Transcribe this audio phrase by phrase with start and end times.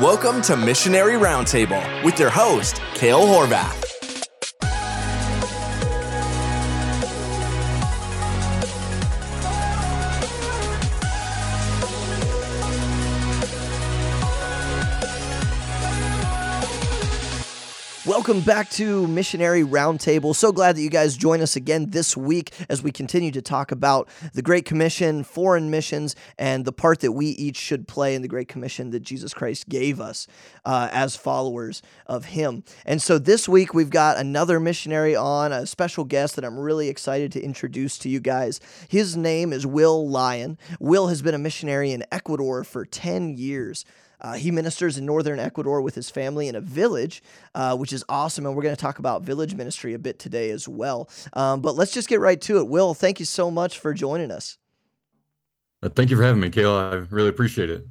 [0.00, 3.95] Welcome to Missionary Roundtable with your host, Kale Horvath.
[18.26, 20.34] Welcome back to Missionary Roundtable.
[20.34, 23.70] So glad that you guys join us again this week as we continue to talk
[23.70, 28.22] about the Great Commission, foreign missions, and the part that we each should play in
[28.22, 30.26] the Great Commission that Jesus Christ gave us
[30.64, 32.64] uh, as followers of Him.
[32.84, 36.88] And so this week we've got another missionary on, a special guest that I'm really
[36.88, 38.58] excited to introduce to you guys.
[38.88, 40.58] His name is Will Lyon.
[40.80, 43.84] Will has been a missionary in Ecuador for 10 years.
[44.20, 47.22] Uh, he ministers in northern Ecuador with his family in a village,
[47.54, 48.46] uh, which is awesome.
[48.46, 51.08] And we're going to talk about village ministry a bit today as well.
[51.32, 52.68] Um, but let's just get right to it.
[52.68, 54.58] Will, thank you so much for joining us.
[55.82, 56.92] Uh, thank you for having me, Kayla.
[56.92, 57.86] I really appreciate it.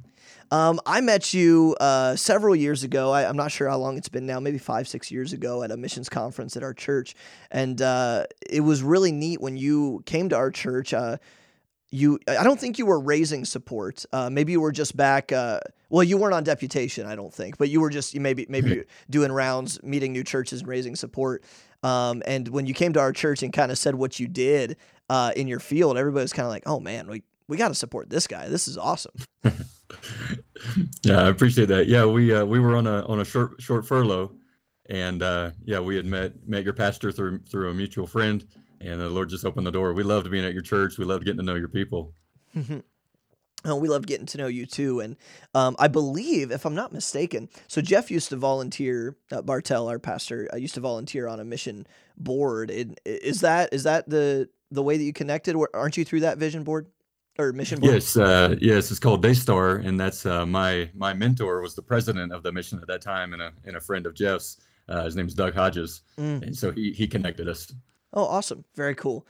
[0.50, 3.10] Um, I met you uh, several years ago.
[3.10, 5.72] I, am not sure how long it's been now, maybe five, six years ago at
[5.72, 7.16] a missions conference at our church.
[7.50, 10.94] And uh, it was really neat when you came to our church.
[10.94, 11.16] Uh,
[11.90, 14.04] you, I don't think you were raising support.
[14.12, 17.58] Uh, maybe you were just back uh, well, you weren't on deputation, I don't think,
[17.58, 21.44] but you were just you maybe maybe doing rounds, meeting new churches and raising support.
[21.82, 24.76] Um, and when you came to our church and kind of said what you did
[25.08, 27.74] uh, in your field, everybody was kind of like, "Oh man, we we got to
[27.74, 28.48] support this guy.
[28.48, 29.14] This is awesome."
[31.02, 31.86] yeah, I appreciate that.
[31.86, 34.32] Yeah, we uh, we were on a on a short short furlough,
[34.88, 38.44] and uh, yeah, we had met met your pastor through through a mutual friend,
[38.80, 39.92] and the Lord just opened the door.
[39.92, 40.98] We loved being at your church.
[40.98, 42.12] We loved getting to know your people.
[43.66, 45.16] Uh, we love getting to know you too, and
[45.54, 49.16] um, I believe, if I'm not mistaken, so Jeff used to volunteer.
[49.32, 52.70] Uh, Bartel, our pastor, uh, used to volunteer on a mission board.
[52.70, 55.56] It, is that is that the the way that you connected?
[55.74, 56.86] Aren't you through that vision board
[57.38, 57.94] or mission board?
[57.94, 58.90] Yes, uh, yes.
[58.90, 62.78] It's called Daystar, and that's uh, my my mentor was the president of the mission
[62.80, 64.58] at that time, and a and a friend of Jeff's.
[64.88, 66.42] Uh, his name's Doug Hodges, mm.
[66.42, 67.72] and so he he connected us.
[68.12, 68.64] Oh, awesome!
[68.76, 69.26] Very cool.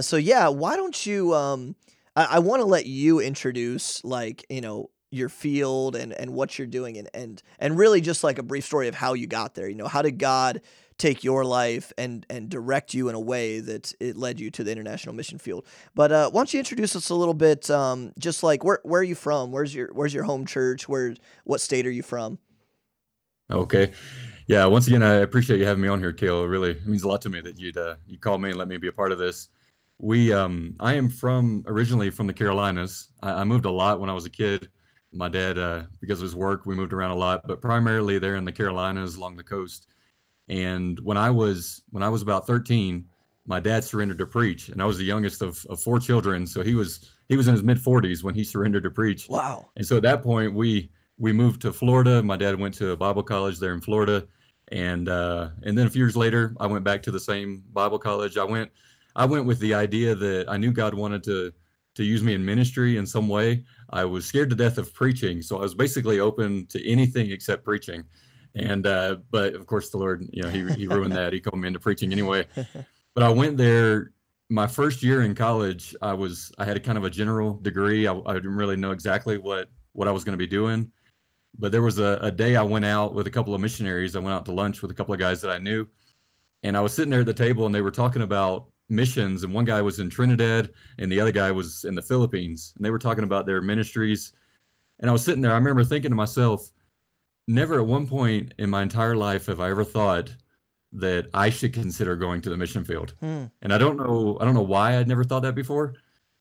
[0.00, 1.34] so yeah, why don't you?
[1.34, 1.74] Um,
[2.16, 6.58] I, I want to let you introduce like you know your field and and what
[6.58, 9.54] you're doing and and and really just like a brief story of how you got
[9.54, 9.68] there.
[9.68, 10.60] You know, how did God
[10.98, 14.64] take your life and and direct you in a way that it led you to
[14.64, 15.66] the international mission field.
[15.94, 17.70] But uh, why don't you introduce us a little bit?
[17.70, 19.52] Um, just like where where are you from?
[19.52, 20.88] Where's your where's your home church?
[20.88, 21.14] Where
[21.44, 22.38] what state are you from?
[23.50, 23.92] Okay.
[24.46, 26.44] Yeah, once again, I appreciate you having me on here, Kale.
[26.44, 28.68] It really means a lot to me that you'd uh, you called me and let
[28.68, 29.48] me be a part of this
[29.98, 33.08] we um i am from originally from the carolinas.
[33.22, 34.68] I, I, moved a lot when i was a kid.
[35.12, 38.36] My dad uh because of his work we moved around a lot but primarily there
[38.36, 39.86] in the carolinas along the coast.
[40.48, 43.04] And when i was when i was about 13
[43.46, 46.62] my dad surrendered to preach and i was the youngest of, of four children so
[46.62, 49.28] he was he was in his mid 40s when he surrendered to preach.
[49.28, 49.70] Wow.
[49.76, 52.22] And so at that point we we moved to florida.
[52.22, 54.26] My dad went to a bible college there in florida
[54.72, 57.98] and uh and then a few years later i went back to the same bible
[57.98, 58.36] college.
[58.36, 58.72] I went
[59.16, 61.52] I went with the idea that I knew God wanted to
[61.94, 63.64] to use me in ministry in some way.
[63.90, 67.64] I was scared to death of preaching, so I was basically open to anything except
[67.64, 68.04] preaching.
[68.56, 71.32] And uh, but of course, the Lord, you know, he he ruined that.
[71.32, 72.46] He called me into preaching anyway.
[73.14, 74.12] But I went there.
[74.50, 78.06] My first year in college, I was I had a kind of a general degree.
[78.06, 80.90] I, I didn't really know exactly what what I was going to be doing.
[81.56, 84.16] But there was a, a day I went out with a couple of missionaries.
[84.16, 85.86] I went out to lunch with a couple of guys that I knew,
[86.64, 89.52] and I was sitting there at the table, and they were talking about missions and
[89.52, 92.90] one guy was in Trinidad and the other guy was in the Philippines and they
[92.90, 94.32] were talking about their ministries.
[95.00, 96.70] And I was sitting there I remember thinking to myself
[97.48, 100.34] never at one point in my entire life have I ever thought
[100.92, 103.14] that I should consider going to the mission field.
[103.20, 103.44] Hmm.
[103.62, 105.94] and I don't know I don't know why I'd never thought that before.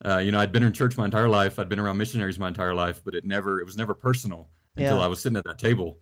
[0.05, 2.49] Uh, you know I'd been in church my entire life I'd been around missionaries my
[2.49, 5.03] entire life but it never it was never personal until yeah.
[5.03, 5.99] I was sitting at that table.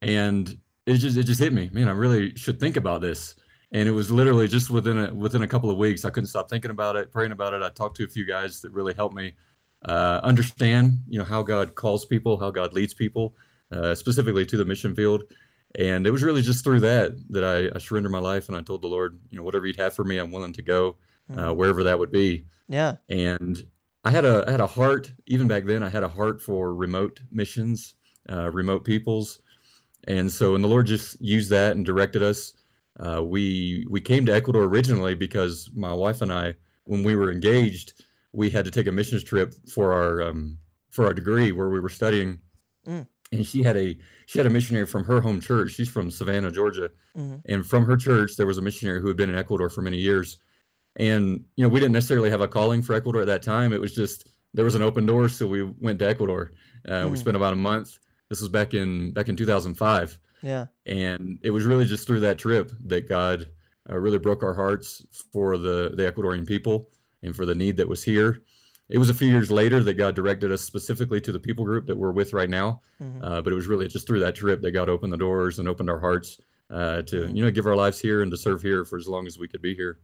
[0.00, 3.36] And it just it just hit me man I really should think about this
[3.72, 6.48] and it was literally just within a within a couple of weeks i couldn't stop
[6.48, 7.62] thinking about it praying about it.
[7.62, 9.32] I talked to a few guys that really helped me
[9.84, 13.34] uh, understand you know how god calls people how god leads people
[13.72, 15.24] uh, specifically to the mission field.
[15.78, 18.60] And it was really just through that that I, I, surrendered my life and i
[18.60, 20.96] told the lord you know whatever you'd have for me i'm willing to go
[21.34, 21.56] uh, hmm.
[21.56, 22.44] wherever that would be.
[22.68, 22.96] Yeah.
[23.08, 23.64] And
[24.04, 26.74] i had a I had a heart even back then i had a heart for
[26.74, 27.94] remote missions
[28.30, 29.40] uh, remote peoples.
[30.06, 32.52] And so and the lord just used that and directed us
[33.00, 36.54] uh, we we came to Ecuador originally because my wife and I,
[36.84, 40.58] when we were engaged, we had to take a missions trip for our um,
[40.90, 42.38] for our degree where we were studying,
[42.86, 43.06] mm.
[43.32, 43.96] and she had a
[44.26, 45.72] she had a missionary from her home church.
[45.72, 47.36] She's from Savannah, Georgia, mm-hmm.
[47.46, 49.98] and from her church there was a missionary who had been in Ecuador for many
[49.98, 50.38] years,
[50.96, 53.72] and you know we didn't necessarily have a calling for Ecuador at that time.
[53.72, 56.52] It was just there was an open door, so we went to Ecuador.
[56.86, 57.10] Uh, mm.
[57.10, 57.98] We spent about a month
[58.28, 60.18] This was back in back in 2005.
[60.42, 60.66] Yeah.
[60.86, 63.46] And it was really just through that trip that God
[63.88, 66.88] uh, really broke our hearts for the the Ecuadorian people
[67.22, 68.42] and for the need that was here.
[68.88, 71.86] It was a few years later that God directed us specifically to the people group
[71.86, 72.82] that we're with right now.
[73.02, 73.24] Mm-hmm.
[73.24, 75.68] Uh, but it was really just through that trip that God opened the doors and
[75.68, 76.38] opened our hearts
[76.70, 77.36] uh, to mm-hmm.
[77.36, 79.48] you know give our lives here and to serve here for as long as we
[79.48, 79.98] could be here.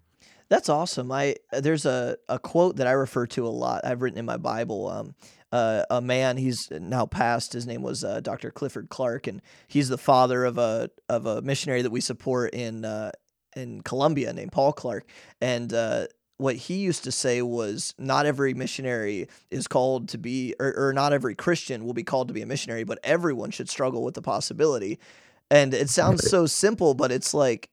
[0.49, 1.13] That's awesome.
[1.13, 3.85] I there's a, a quote that I refer to a lot.
[3.85, 4.89] I've written in my Bible.
[4.89, 5.15] Um,
[5.53, 6.37] uh, a man.
[6.37, 7.53] He's now passed.
[7.53, 8.51] His name was uh, Dr.
[8.51, 12.85] Clifford Clark, and he's the father of a of a missionary that we support in
[12.85, 13.13] uh,
[13.57, 15.05] in Colombia named Paul Clark.
[15.41, 16.07] And uh,
[16.39, 20.93] what he used to say was, not every missionary is called to be, or, or
[20.93, 24.15] not every Christian will be called to be a missionary, but everyone should struggle with
[24.15, 24.99] the possibility.
[25.51, 27.71] And it sounds so simple, but it's like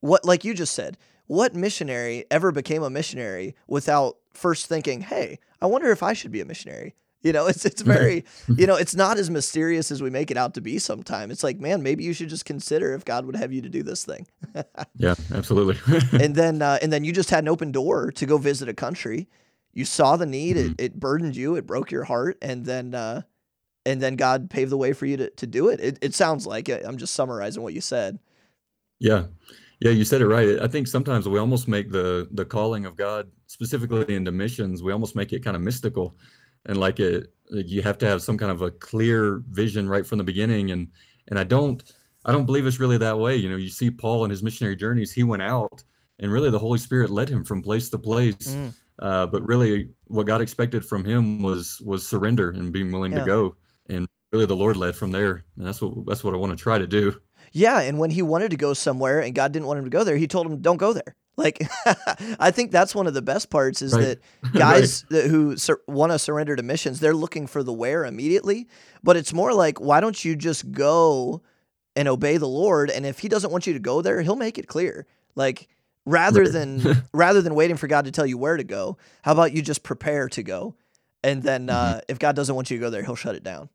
[0.00, 5.38] what, like you just said, what missionary ever became a missionary without first thinking, hey,
[5.60, 6.94] I wonder if I should be a missionary?
[7.24, 8.24] You know, it's it's very,
[8.56, 11.30] you know, it's not as mysterious as we make it out to be sometimes.
[11.30, 13.84] It's like, man, maybe you should just consider if God would have you to do
[13.84, 14.26] this thing.
[14.96, 15.78] yeah, absolutely.
[16.20, 18.74] and then uh, and then you just had an open door to go visit a
[18.74, 19.28] country.
[19.72, 20.72] You saw the need, mm-hmm.
[20.72, 23.22] it, it burdened you, it broke your heart, and then uh,
[23.86, 25.78] and then God paved the way for you to, to do it.
[25.78, 25.98] it.
[26.02, 26.84] It sounds like it.
[26.84, 28.18] I'm just summarizing what you said.
[28.98, 29.26] Yeah.
[29.80, 30.60] Yeah, you said it right.
[30.60, 34.92] I think sometimes we almost make the the calling of God specifically into missions, we
[34.92, 36.16] almost make it kind of mystical
[36.66, 40.06] and like it like you have to have some kind of a clear vision right
[40.06, 40.88] from the beginning and
[41.28, 41.94] and i don't
[42.24, 44.76] i don't believe it's really that way you know you see paul in his missionary
[44.76, 45.82] journeys he went out
[46.18, 48.72] and really the holy spirit led him from place to place mm.
[49.00, 53.20] uh, but really what god expected from him was was surrender and being willing yeah.
[53.20, 53.56] to go
[53.88, 56.62] and really the lord led from there and that's what that's what i want to
[56.62, 57.14] try to do
[57.52, 60.04] yeah and when he wanted to go somewhere and god didn't want him to go
[60.04, 61.66] there he told him don't go there like,
[62.38, 64.18] I think that's one of the best parts is right.
[64.42, 65.24] that guys right.
[65.24, 68.68] who sur- want to surrender to missions, they're looking for the where immediately.
[69.02, 71.42] But it's more like, why don't you just go
[71.96, 72.90] and obey the Lord?
[72.90, 75.06] And if He doesn't want you to go there, He'll make it clear.
[75.34, 75.68] Like,
[76.04, 76.52] rather right.
[76.52, 79.62] than rather than waiting for God to tell you where to go, how about you
[79.62, 80.74] just prepare to go?
[81.24, 81.98] And then uh, mm-hmm.
[82.08, 83.70] if God doesn't want you to go there, He'll shut it down.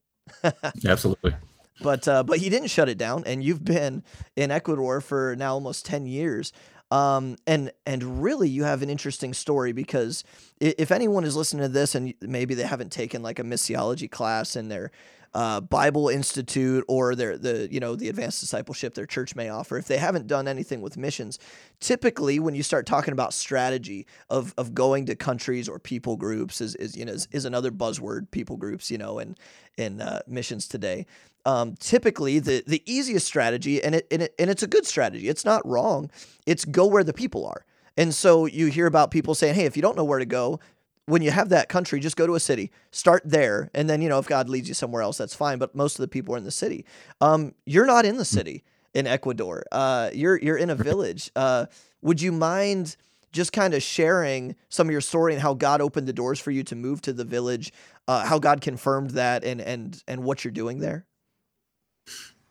[0.86, 1.34] Absolutely.
[1.82, 4.04] But uh, but he didn't shut it down, and you've been
[4.36, 6.52] in Ecuador for now almost ten years.
[6.90, 10.24] Um, and and really, you have an interesting story because
[10.60, 14.56] if anyone is listening to this and maybe they haven't taken like a missiology class
[14.56, 14.92] in their
[15.38, 19.78] uh, Bible Institute or their the you know the advanced discipleship their church may offer,
[19.78, 21.38] if they haven't done anything with missions,
[21.80, 26.60] typically when you start talking about strategy of of going to countries or people groups
[26.60, 29.36] is is you know is, is another buzzword people groups you know in
[29.78, 31.06] in uh, missions today
[31.46, 35.30] um, typically the the easiest strategy, and it, and it and it's a good strategy.
[35.30, 36.10] It's not wrong.
[36.48, 37.64] It's go where the people are.
[37.96, 40.60] And so you hear about people saying, "Hey, if you don't know where to go,
[41.08, 44.10] when you have that country, just go to a city, start there, and then you
[44.10, 45.58] know if God leads you somewhere else, that's fine.
[45.58, 46.86] But most of the people are in the city.
[47.22, 48.64] Um, you're not in the city
[48.94, 49.64] in Ecuador.
[49.72, 51.32] Uh, you're you're in a village.
[51.36, 51.66] Uh,
[52.02, 52.98] would you mind
[53.32, 56.52] just kind of sharing some of your story and how God opened the doors for
[56.52, 57.72] you to move to the village,
[58.08, 61.06] uh, how God confirmed that, and and and what you're doing there?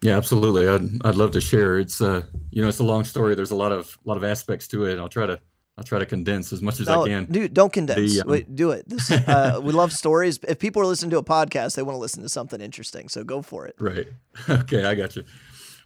[0.00, 0.67] Yeah, absolutely.
[0.67, 1.79] I'd I'd love to share.
[1.79, 3.35] It's uh, you know, it's a long story.
[3.35, 4.99] There's a lot of lot of aspects to it.
[4.99, 5.41] I'll try to
[5.78, 7.25] I'll try to condense as much as no, I can.
[7.26, 8.14] Dude, don't condense.
[8.14, 8.88] The, um, Wait, do it.
[8.88, 10.38] This, uh, we love stories.
[10.49, 13.08] If people are listening to a podcast, they want to listen to something interesting.
[13.11, 13.76] So go for it.
[13.78, 14.08] Right.
[14.49, 15.25] Okay, I got you.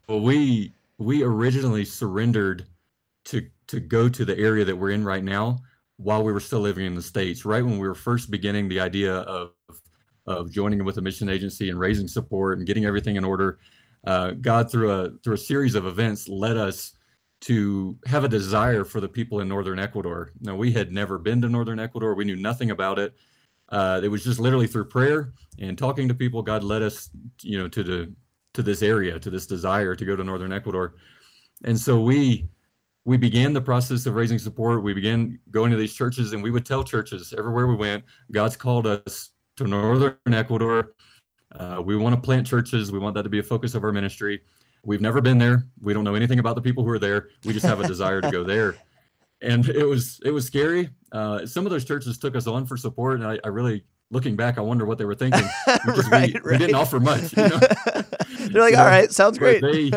[0.09, 2.67] Well, we we originally surrendered
[3.27, 5.59] to to go to the area that we're in right now
[5.99, 7.45] while we were still living in the states.
[7.45, 9.53] Right when we were first beginning the idea of
[10.27, 13.59] of joining with a mission agency and raising support and getting everything in order
[14.07, 16.93] uh, God through a through a series of events led us
[17.41, 20.33] to have a desire for the people in northern Ecuador.
[20.41, 23.15] Now we had never been to northern Ecuador; we knew nothing about it.
[23.69, 26.43] Uh, it was just literally through prayer and talking to people.
[26.43, 27.11] God led us,
[27.43, 28.13] you know, to the
[28.53, 30.95] to this area, to this desire to go to northern Ecuador,
[31.65, 32.49] and so we
[33.05, 34.83] we began the process of raising support.
[34.83, 38.57] We began going to these churches, and we would tell churches everywhere we went, God's
[38.57, 40.95] called us to northern Ecuador
[41.59, 42.93] uh, we want to plant churches.
[42.93, 44.43] We want that to be a focus of our ministry.
[44.83, 45.67] We've never been there.
[45.81, 47.29] We don't know anything about the people who are there.
[47.45, 48.77] We just have a desire to go there.
[49.43, 50.91] And it was it was scary.
[51.13, 54.37] Uh, some of those churches took us on for support, and I, I really, looking
[54.37, 56.45] back, I wonder what they were thinking because right, we, right.
[56.45, 57.35] we didn't offer much.
[57.35, 57.59] You know?
[58.39, 58.91] They're like, you "All know?
[58.91, 59.93] right, sounds great." They,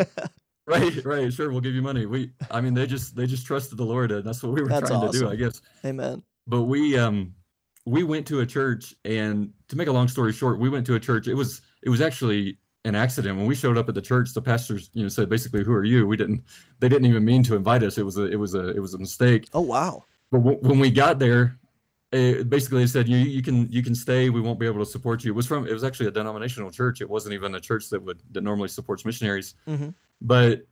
[0.66, 2.06] right, right, sure, we'll give you money.
[2.06, 4.68] We, I mean, they just they just trusted the Lord, and that's what we were
[4.68, 5.12] that's trying awesome.
[5.12, 5.60] to do, I guess.
[5.84, 6.22] Amen.
[6.46, 7.34] But we um
[7.86, 10.94] we went to a church and to make a long story short we went to
[10.94, 14.02] a church it was it was actually an accident when we showed up at the
[14.02, 16.42] church the pastors you know said basically who are you we didn't
[16.80, 18.94] they didn't even mean to invite us it was a it was a it was
[18.94, 21.58] a mistake oh wow but w- when we got there
[22.14, 24.30] it, basically they said you you can you can stay.
[24.30, 25.32] We won't be able to support you.
[25.32, 27.00] It was from it was actually a denominational church.
[27.00, 29.54] It wasn't even a church that would that normally supports missionaries.
[29.68, 29.90] Mm-hmm.
[30.20, 30.62] But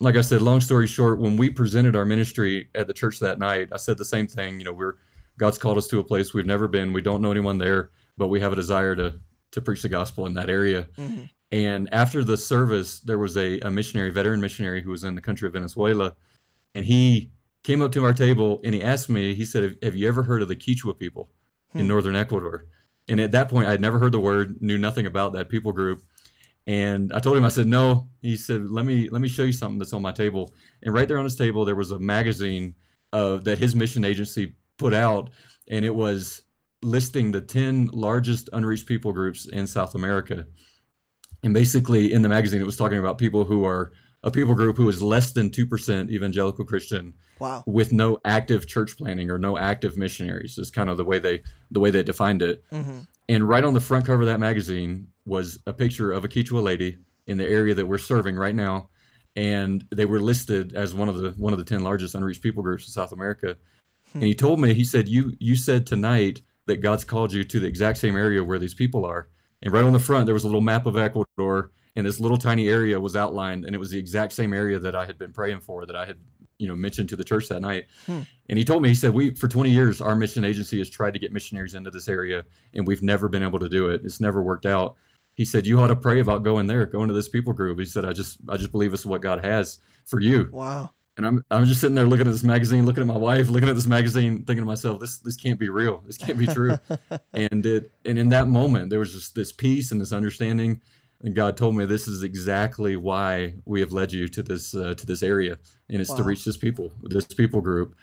[0.00, 3.38] like I said, long story short, when we presented our ministry at the church that
[3.38, 4.58] night, I said the same thing.
[4.58, 4.96] You know, we're
[5.38, 6.92] God's called us to a place we've never been.
[6.92, 9.14] We don't know anyone there, but we have a desire to
[9.52, 10.86] to preach the gospel in that area.
[10.96, 11.24] Mm-hmm.
[11.52, 15.20] And after the service, there was a, a missionary, veteran missionary, who was in the
[15.20, 16.14] country of Venezuela,
[16.74, 17.30] and he
[17.62, 19.34] came up to our table and he asked me.
[19.34, 21.30] He said, "Have you ever heard of the Quechua people
[21.74, 21.88] in Hmm.
[21.88, 22.66] northern Ecuador?"
[23.08, 25.72] And at that point, I had never heard the word, knew nothing about that people
[25.72, 26.02] group.
[26.66, 29.52] And I told him, I said, "No." He said, "Let me let me show you
[29.52, 32.74] something that's on my table." And right there on his table, there was a magazine
[33.12, 35.28] uh, that his mission agency put out,
[35.68, 36.42] and it was
[36.82, 40.46] listing the 10 largest unreached people groups in South America.
[41.42, 44.76] And basically, in the magazine, it was talking about people who are a people group
[44.76, 47.64] who is less than 2% evangelical Christian Wow.
[47.66, 51.42] with no active church planting or no active missionaries is kind of the way they
[51.72, 52.62] the way they defined it.
[52.70, 53.00] Mm-hmm.
[53.28, 56.62] And right on the front cover of that magazine was a picture of a Quechua
[56.62, 58.90] lady in the area that we're serving right now.
[59.34, 62.62] And they were listed as one of the one of the 10 largest unreached people
[62.62, 63.56] groups in South America.
[64.14, 67.58] And he told me, he said, You you said tonight that God's called you to
[67.58, 69.28] the exact same area where these people are.
[69.62, 72.38] And right on the front there was a little map of Ecuador and this little
[72.38, 75.32] tiny area was outlined and it was the exact same area that I had been
[75.32, 76.16] praying for that I had
[76.58, 77.86] you know mentioned to the church that night.
[78.06, 78.20] Hmm.
[78.48, 81.14] and he told me he said we for 20 years our mission agency has tried
[81.14, 84.02] to get missionaries into this area and we've never been able to do it.
[84.04, 84.96] It's never worked out.
[85.34, 87.78] He said you ought to pray about going there going to this people group.
[87.78, 90.48] He said i just i just believe it's what god has for you.
[90.52, 90.90] Wow.
[91.16, 93.68] And i'm i'm just sitting there looking at this magazine looking at my wife looking
[93.68, 96.02] at this magazine thinking to myself this this can't be real.
[96.06, 96.78] This can't be true.
[97.34, 100.80] And it and in that moment there was just this peace and this understanding.
[101.22, 104.94] And god told me this is exactly why we have led you to this uh,
[104.94, 105.58] to this area.
[105.88, 107.94] And it's to reach this people this people group.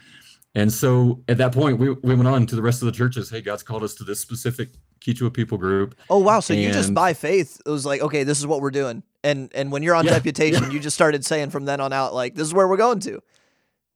[0.56, 3.30] And so at that point we, we went on to the rest of the churches.
[3.30, 4.70] Hey god's called us to this specific
[5.02, 6.40] Quechua people group Oh wow!
[6.40, 9.04] So you just And- by faith it was like, okay, this is what we're doing,
[9.24, 12.14] and and when you're on Yeah, deputation, you just started saying from then on out,
[12.14, 13.22] like, this is where we're going to.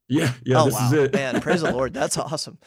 [0.07, 1.41] yeah yeah oh this wow, is it man!
[1.41, 1.93] Praise the Lord.
[1.93, 2.57] That's awesome.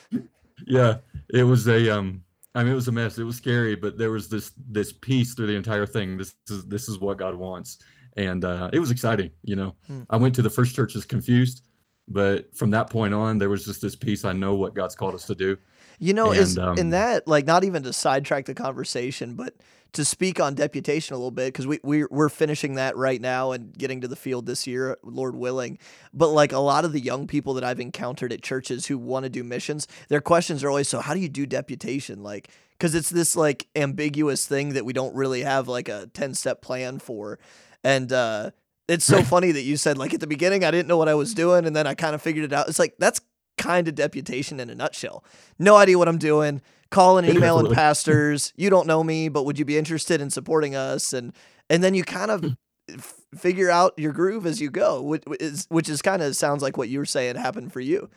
[0.67, 0.97] yeah
[1.35, 2.23] it was a um
[2.55, 5.35] i mean it was a mess it was scary but there was this this peace
[5.35, 7.79] through the entire thing this is this is what god wants
[8.17, 10.03] and uh it was exciting you know Hmm.
[10.09, 11.63] i went to the first churches confused
[12.09, 15.15] but from that point on there was just this peace i know what god's called
[15.15, 15.59] us to do
[15.99, 19.55] You know, is And, in um, that like not even to sidetrack the conversation, but
[19.93, 23.53] to speak on deputation a little bit because we we we're finishing that right now
[23.53, 25.79] and getting to the field this year, Lord willing.
[26.13, 29.25] But like a lot of the young people that I've encountered at churches who want
[29.25, 32.95] to do missions, their questions are always, "So how do you do deputation?" Like because
[32.95, 36.99] it's this like ambiguous thing that we don't really have like a ten step plan
[36.99, 37.39] for,
[37.83, 38.51] and uh,
[38.89, 41.15] it's so funny that you said like at the beginning I didn't know what I
[41.15, 42.69] was doing and then I kind of figured it out.
[42.69, 43.21] It's like that's
[43.59, 45.25] kind of deputation in a nutshell.
[45.59, 46.63] No idea what I'm doing.
[46.91, 47.75] Calling, and emailing Absolutely.
[47.75, 48.53] pastors.
[48.57, 51.13] You don't know me, but would you be interested in supporting us?
[51.13, 51.33] And
[51.69, 52.57] and then you kind of
[52.89, 56.63] f- figure out your groove as you go, which is which is kind of sounds
[56.63, 58.09] like what you were saying happened for you.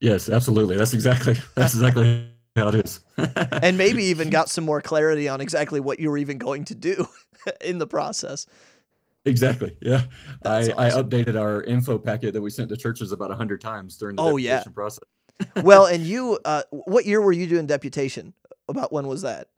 [0.00, 3.00] yes absolutely that's exactly that's exactly how it is
[3.62, 6.74] And maybe even got some more clarity on exactly what you were even going to
[6.74, 7.06] do
[7.60, 8.46] in the process.
[9.28, 10.02] Exactly yeah
[10.44, 11.08] I, That's I awesome.
[11.10, 14.36] updated our info packet that we sent to churches about 100 times during the Oh,
[14.36, 14.56] yeah.
[14.64, 15.04] deputation process
[15.62, 18.34] Well, and you, uh, what year were you doing deputation?
[18.68, 19.48] About when was that?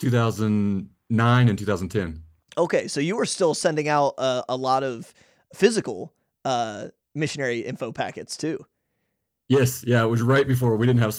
[0.00, 2.22] 2009 and 2010
[2.56, 5.12] Okay, so you were still sending out uh, a lot of
[5.54, 6.12] physical
[6.44, 8.64] uh, missionary info packets too.
[9.48, 11.14] Yes, yeah, it was right before we didn't have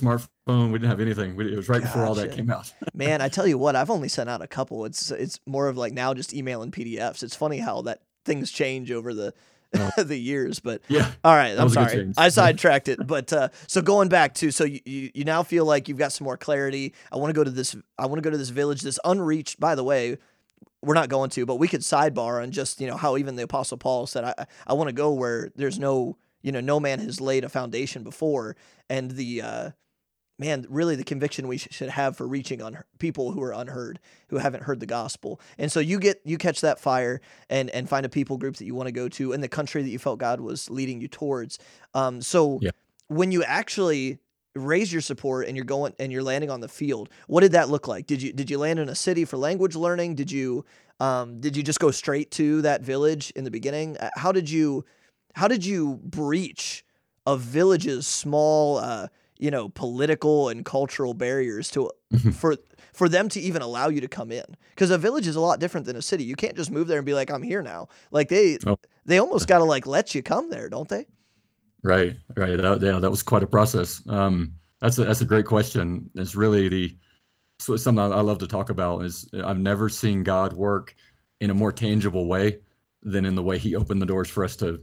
[0.48, 1.36] smartphone, we didn't have anything.
[1.36, 2.74] We, it was right before all that came out.
[2.94, 4.86] Man, I tell you what, I've only sent out a couple.
[4.86, 7.24] It's it's more of like now just emailing PDFs.
[7.24, 9.34] It's funny how that things change over the
[9.98, 12.14] the years, but yeah, all right, I'm was a good sorry.
[12.18, 15.66] I sidetracked it, but uh, so going back to so you, you you now feel
[15.66, 16.94] like you've got some more clarity.
[17.12, 17.76] I want to go to this.
[17.98, 19.60] I want to go to this village, this unreached.
[19.60, 20.18] By the way,
[20.82, 23.44] we're not going to, but we could sidebar on just you know how even the
[23.44, 27.00] Apostle Paul said, I I want to go where there's no you know no man
[27.00, 28.56] has laid a foundation before,
[28.90, 29.70] and the uh,
[30.38, 34.00] man really the conviction we should have for reaching on people who are unheard
[34.30, 35.40] who haven't heard the gospel.
[35.58, 38.66] And so you get you catch that fire and and find a people group that
[38.66, 41.08] you want to go to in the country that you felt god was leading you
[41.08, 41.58] towards.
[41.94, 42.72] Um so Yeah.
[43.08, 44.20] when you actually
[44.56, 47.70] raise your support and you're going and you're landing on the field what did that
[47.70, 48.08] look like?
[48.08, 50.16] Did you did you land in a city for language learning?
[50.16, 50.66] Did you
[51.00, 53.98] um did you just go straight to that village in the beginning?
[53.98, 54.86] Uh, how did you
[55.34, 56.84] how did you breach
[57.28, 59.08] a village's small uh
[59.40, 61.90] you know political and cultural barriers to
[62.34, 62.56] for
[62.94, 65.60] for them to even allow you to come in because a village is a lot
[65.60, 67.88] different than a city you can't just move there and be like i'm here now
[68.12, 68.78] like they Oh.
[69.06, 71.06] they almost got to like let you come there don't they
[71.84, 72.58] right, right.
[72.58, 74.02] That, yeah, that was quite a process.
[74.10, 76.10] Um, That's a that's a great question.
[76.16, 76.98] It's really the
[77.60, 80.96] so something I love to talk about is I've never seen God work
[81.42, 82.60] in a more tangible way
[83.04, 84.82] than in the way He opened the doors for us to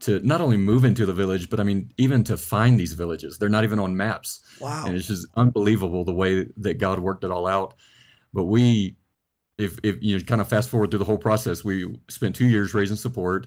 [0.00, 3.38] to not only move into the village, but I mean even to find these villages.
[3.38, 4.40] They're not even on maps.
[4.60, 4.86] Wow.
[4.86, 7.74] And it's just unbelievable the way that God worked it all out.
[8.32, 8.96] But we,
[9.56, 12.46] if if you know, kind of fast forward through the whole process, we spent two
[12.46, 13.46] years raising support.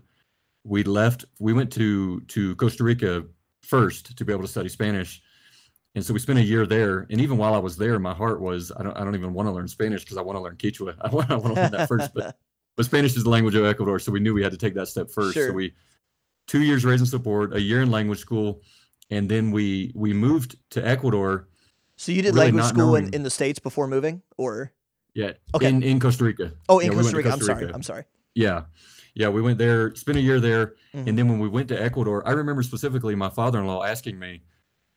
[0.64, 1.26] We left.
[1.40, 3.26] We went to to Costa Rica
[3.62, 5.22] first to be able to study Spanish
[5.94, 7.06] and so we spent a year there.
[7.10, 9.48] And even while I was there, my heart was I don't I don't even want
[9.48, 10.96] to learn Spanish because I want to learn Quechua.
[11.02, 12.14] I want, I want to learn that first.
[12.14, 12.38] But
[12.78, 14.88] but Spanish is the language of Ecuador, so we knew we had to take that
[14.88, 15.34] step first.
[15.34, 15.50] Sure.
[15.50, 15.74] So we
[16.52, 18.62] two years raising support, a year in language school,
[19.10, 21.48] and then we we moved to Ecuador.
[21.96, 24.74] So you did really language school in, in the states before moving, or
[25.14, 25.70] Yeah, Okay.
[25.70, 26.52] in in Costa Rica.
[26.68, 27.32] oh, in Yeah, we went Costa Rica?
[27.32, 27.72] I'm sorry.
[27.74, 28.04] I'm sorry.
[28.36, 28.64] Yeah.
[29.14, 31.08] Yeah, we went there, spent a year there, Mhm.
[31.08, 34.44] and then when we went to Ecuador, I remember specifically my father-in-law asking me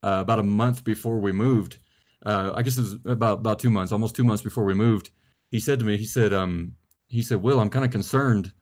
[0.04, 1.78] uh, about a month before we moved.
[2.26, 5.10] Uh, I guess it was about about two months, almost two months before we moved.
[5.50, 6.74] He said to me, he said, um,
[7.08, 8.52] he said, Will, I'm kind of concerned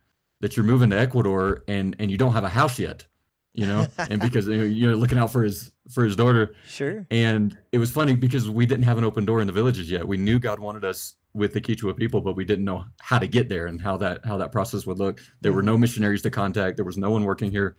[0.42, 3.06] that you're moving to Ecuador and and you don't have a house yet,
[3.54, 6.54] you know, and because you know, you're looking out for his for his daughter.
[6.68, 7.06] Sure.
[7.10, 10.06] And it was funny because we didn't have an open door in the villages yet.
[10.06, 13.26] We knew God wanted us with the Quechua people, but we didn't know how to
[13.26, 15.20] get there and how that how that process would look.
[15.40, 15.80] There were no mm-hmm.
[15.82, 16.76] missionaries to contact.
[16.76, 17.76] There was no one working here,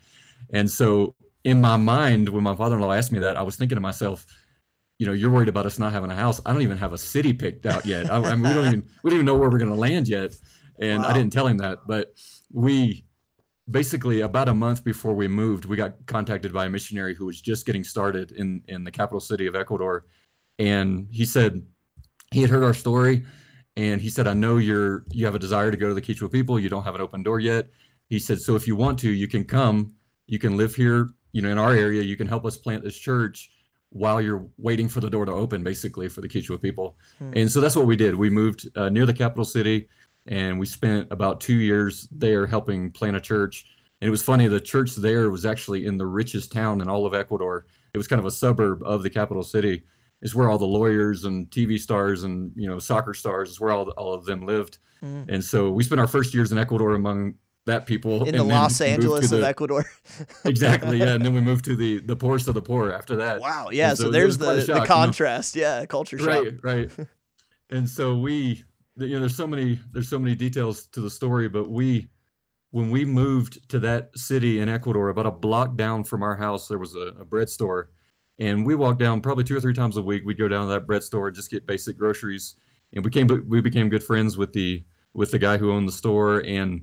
[0.52, 3.82] and so in my mind, when my father-in-law asked me that, I was thinking to
[3.82, 4.26] myself,
[4.98, 6.40] you know, you're worried about us not having a house.
[6.46, 8.10] I don't even have a city picked out yet.
[8.10, 10.08] I, I mean, we don't even we don't even know where we're going to land
[10.08, 10.36] yet,
[10.80, 11.10] and Wow.
[11.10, 11.80] I didn't tell him that.
[11.88, 12.14] But
[12.54, 13.04] we
[13.70, 17.42] basically about a month before we moved, we got contacted by a missionary who was
[17.42, 20.06] just getting started in in the capital city of Ecuador,
[20.60, 21.62] and he said
[22.32, 23.26] he had heard our story,
[23.76, 26.32] and he said, "I know you're you have a desire to go to the Quechua
[26.32, 26.60] people.
[26.60, 27.70] You don't have an open door yet."
[28.10, 29.94] He said, "So if you want to, you can come.
[30.28, 31.14] You can live here.
[31.32, 33.50] You know, in our area, you can help us plant this church."
[33.96, 37.32] While you're waiting for the door to open, basically for the Quechua people, Hmm.
[37.36, 38.16] and so that's what we did.
[38.16, 39.88] We moved uh, near the capital city,
[40.28, 43.66] and we spent about two years there helping plant a church.
[44.02, 47.06] And it was funny, the church there was actually in the richest town in all
[47.06, 47.66] of Ecuador.
[47.94, 49.84] It was kind of a suburb of the capital city.
[50.22, 53.72] It's where all the lawyers and TV stars and you know soccer stars is where
[53.72, 54.78] all, all of them lived.
[55.04, 55.30] Mm.
[55.30, 58.24] And so we spent our first years in Ecuador among that people.
[58.24, 59.86] In the Los Angeles of Ecuador.
[60.46, 61.14] exactly, yeah.
[61.14, 63.42] And then we moved to the the poorest of the poor after that.
[63.42, 63.70] wow.
[63.72, 63.94] Yeah.
[63.94, 64.86] So, so there's was quite a the, shock, the you know?
[64.86, 65.56] contrast.
[65.56, 65.86] Yeah.
[65.86, 66.28] Culture shock.
[66.28, 66.92] right right
[67.70, 68.64] and so we
[68.98, 72.08] you know there's so many there's so many details to the story but we
[72.74, 76.68] when we moved to that city in ecuador about a block down from our house
[76.68, 77.92] there was a, a bread store.
[78.40, 80.24] And we walked down probably two or three times a week.
[80.26, 82.56] We'd go down to that bread store just get basic groceries.
[82.94, 85.94] And we became we became good friends with the with the guy who owned the
[85.94, 86.40] store.
[86.40, 86.82] And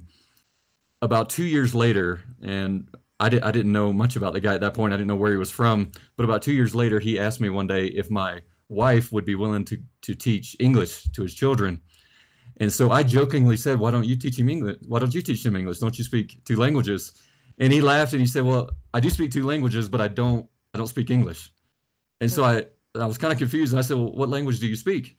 [1.03, 4.61] about two years later and I, did, I didn't know much about the guy at
[4.61, 4.95] that point.
[4.95, 5.91] I didn't know where he was from.
[6.17, 9.35] But about two years later he asked me one day if my wife would be
[9.35, 11.81] willing to to teach English to his children.
[12.61, 14.77] And so I jokingly said, "Why don't you teach him English?
[14.87, 15.79] Why don't you teach him English?
[15.79, 17.13] Don't you speak two languages?"
[17.59, 20.47] And he laughed and he said, "Well, I do speak two languages, but I don't
[20.75, 21.51] I don't speak English."
[22.21, 23.73] And so I I was kind of confused.
[23.73, 25.17] And I said, "Well, what language do you speak?"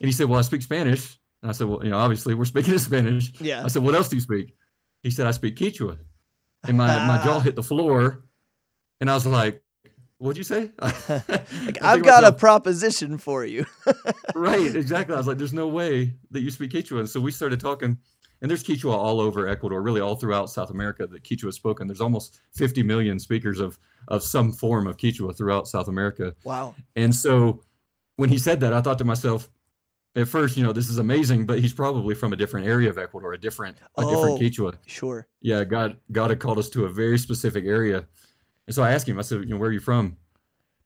[0.00, 2.44] And he said, "Well, I speak Spanish." And I said, "Well, you know, obviously we're
[2.44, 3.64] speaking in Spanish." Yeah.
[3.64, 4.54] I said, "What else do you speak?"
[5.02, 5.98] He said, "I speak Quechua."
[6.66, 7.24] And my my ah.
[7.24, 8.24] jaw hit the floor,
[9.00, 9.63] and I was like,
[10.18, 10.70] "What'd you say?"
[11.08, 13.66] Like, I've got a proposition for you.
[14.34, 15.14] right, exactly.
[15.14, 17.00] I was like, there's no way that you speak Quechua.
[17.00, 17.98] And so we started talking,
[18.42, 21.86] and there's Quechua all over Ecuador, really all throughout South America that Quechua is spoken.
[21.86, 26.34] There's almost 50 million speakers of of some form of Quechua throughout South America.
[26.44, 26.74] wow.
[26.96, 27.62] And so
[28.16, 29.48] when he said that, I thought to myself,
[30.14, 32.98] at first, you know, this is amazing, but he's probably from a different area of
[32.98, 34.10] Ecuador, a different a Oh.
[34.10, 34.76] different Quechua.
[34.86, 35.26] Sure.
[35.40, 38.06] Yeah, God God had called us to a very specific area.
[38.66, 40.16] And so I asked him, I said, you know, where are you from?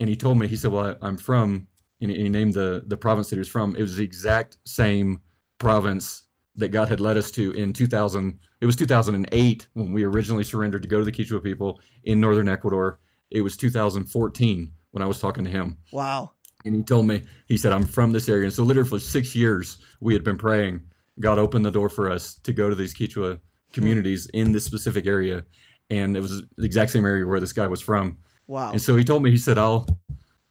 [0.00, 1.66] And he told me, he said, well, I'm from,
[2.00, 3.74] and he, and he named the, the province that he was from.
[3.76, 5.20] It was the exact same
[5.58, 6.24] province
[6.56, 8.38] that God had led us to in 2000.
[8.60, 12.48] It was 2008 when we originally surrendered to go to the Quechua people in northern
[12.48, 12.98] Ecuador.
[13.30, 15.78] It was 2014 when I was talking to him.
[15.92, 16.32] Wow.
[16.64, 18.44] And he told me, he said, I'm from this area.
[18.44, 20.80] And so literally for six years, we had been praying.
[21.20, 23.40] God opened the door for us to go to these Quechua hmm.
[23.72, 25.44] communities in this specific area.
[25.90, 28.18] And it was the exact same area where this guy was from.
[28.46, 28.72] Wow.
[28.72, 29.86] And so he told me, he said, I'll,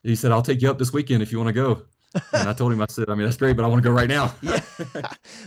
[0.04, 1.84] he said, I'll take you up this weekend if you want to go.
[2.34, 3.94] And I told him, I said, I mean, that's great, but I want to go
[3.94, 4.34] right now.
[4.42, 4.62] Yeah.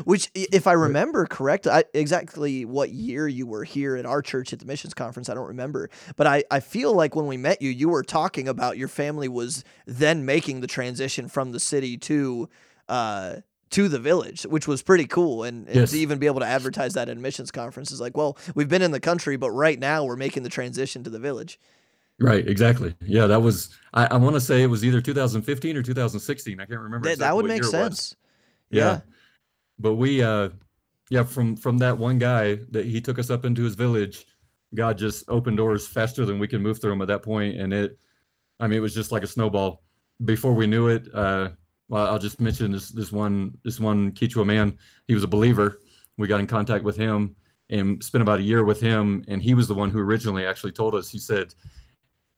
[0.05, 4.53] Which, if I remember correct, I, exactly what year you were here at our church
[4.53, 5.89] at the missions conference, I don't remember.
[6.17, 9.29] But I, I feel like when we met you, you were talking about your family
[9.29, 12.49] was then making the transition from the city to
[12.89, 13.37] uh,
[13.71, 15.45] to the village, which was pretty cool.
[15.45, 15.93] And, and Yes.
[15.93, 18.83] to even be able to advertise that at a conference is like, well, we've been
[18.83, 21.59] in the country, but right now we're making the transition to the village.
[22.19, 22.95] Right, exactly.
[23.01, 26.61] Yeah, that was I, I want to say it was either 2015 or 2016.
[26.61, 28.15] I can't remember That, exactly that would make sense.
[28.71, 28.85] Yeah.
[28.85, 29.01] Yeah.
[29.79, 30.51] But we uh
[31.09, 34.27] yeah, from from that one guy that he took us up into his village,
[34.75, 37.73] God just opened doors faster than we could move through them at that point and
[37.73, 37.99] it
[38.59, 39.83] I mean it was just like a snowball.
[40.23, 41.51] Before we knew it, uh
[41.91, 44.79] well, I'll just mention this this one this one Quechua man.
[45.09, 45.81] He was a believer.
[46.17, 47.35] We got in contact with him
[47.69, 50.73] and spent about a year with him and he was the one who originally actually
[50.73, 51.55] told us he said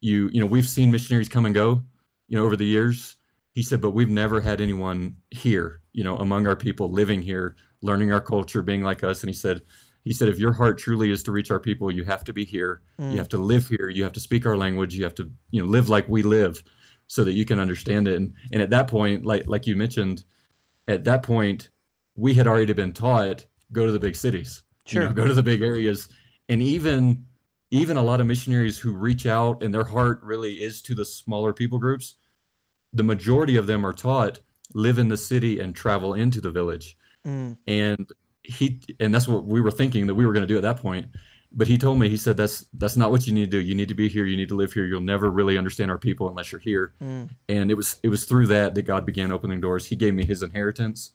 [0.01, 1.83] you you know we've seen missionaries come and go
[2.29, 3.17] you know over the years
[3.55, 7.57] he said but we've never had anyone here you know among our people living here
[7.81, 9.63] learning our culture being like us and he said
[10.05, 12.45] he said if your heart truly is to reach our people you have to be
[12.45, 13.13] here Mm.
[13.13, 15.63] you have to live here you have to speak our language you have to you
[15.63, 16.63] know live like we live
[17.13, 18.15] so that you can understand it.
[18.17, 20.25] And, and at that point like like you mentioned
[20.89, 21.69] at that point
[22.17, 24.63] we had already been taught go to the big cities.
[24.89, 25.15] You know, Sure.
[25.15, 26.09] go to the big areas.
[26.49, 27.27] And even
[27.71, 31.05] even a lot of missionaries who reach out and their heart really is to the
[31.05, 32.17] smaller people groups
[32.95, 34.41] the majority of them are taught
[34.75, 36.97] live in the city and travel into the village.
[37.27, 37.57] Mm.
[37.67, 38.11] and
[38.43, 40.79] he and that's what we were thinking that we were going to do at that
[40.79, 41.07] point
[41.55, 43.75] but he told me he said that's that's not what you need to do you
[43.75, 46.29] need to be here you need to live here you'll never really understand our people
[46.29, 47.29] unless you're here Mm.
[47.49, 50.25] and it was it was through that that god began opening doors he gave me
[50.25, 51.13] his inheritance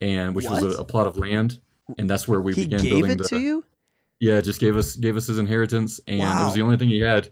[0.00, 1.60] and which was a, a plot of land
[1.98, 3.64] and that's where we He began gave building it the, to you?
[4.20, 7.00] yeah, just gave us gave us his inheritance, and it was the only thing he
[7.00, 7.28] had.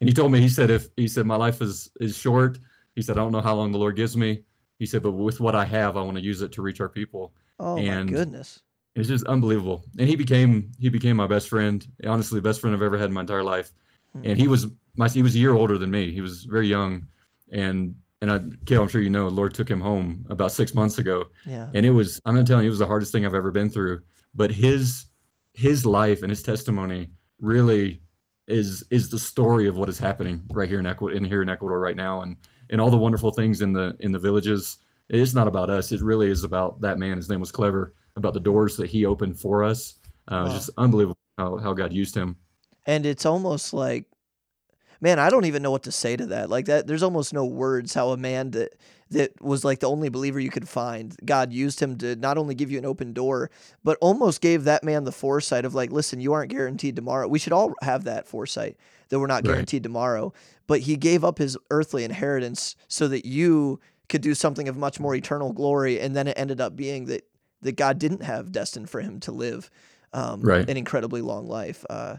[0.00, 2.60] And he told me, he said, if he said my life is is short,
[2.94, 4.44] he said I don't know how long the Lord gives me.
[4.78, 6.88] He said, but with what I have, I want to use it to reach our
[6.88, 7.32] people.
[7.58, 8.60] Oh my And- goodness.
[8.98, 9.84] It's just unbelievable.
[9.98, 11.86] And he became he became my best friend.
[12.06, 13.70] Honestly, the best friend I've ever had in my entire life.
[14.14, 14.22] Hmm.
[14.24, 16.12] And he was my he was a year older than me.
[16.12, 17.06] He was very young,
[17.52, 20.74] and and I, Kale, I'm sure you know, the Lord took him home about six
[20.74, 21.68] months ago Yeah.
[21.72, 23.70] and it was i'm not telling you it was the hardest thing i've ever been
[23.70, 24.00] through
[24.34, 25.06] but his
[25.54, 28.02] his life and his testimony really
[28.48, 31.48] is is the story of what is happening right here in ecuador in here in
[31.48, 32.36] ecuador right now and
[32.70, 36.00] and all the wonderful things in the in the villages it's not about us it
[36.02, 39.38] really is about that man his name was clever about the doors that he opened
[39.38, 39.96] for us
[40.30, 40.58] uh, it's Wow.
[40.58, 42.36] just unbelievable how, how god used him
[42.86, 44.06] And it's almost like
[45.00, 46.50] man, I don't even know what to say to that.
[46.50, 48.74] Like that there's almost no words how a man that
[49.10, 51.16] that was like the only believer you could find.
[51.24, 53.50] God used him to not only give you an open door,
[53.84, 57.28] but almost gave that man the foresight of like, listen, you aren't guaranteed tomorrow.
[57.28, 58.76] We should all have that foresight
[59.08, 59.52] that we're not Right.
[59.52, 60.32] guaranteed tomorrow.
[60.66, 65.00] But he gave up his earthly inheritance so that you could do something of much
[65.00, 66.00] more eternal glory.
[66.00, 67.22] And then it ended up being that
[67.62, 69.70] that God didn't have destined for him to live
[70.12, 70.68] um, Right.
[70.68, 71.84] an incredibly long life.
[71.90, 72.16] Uh,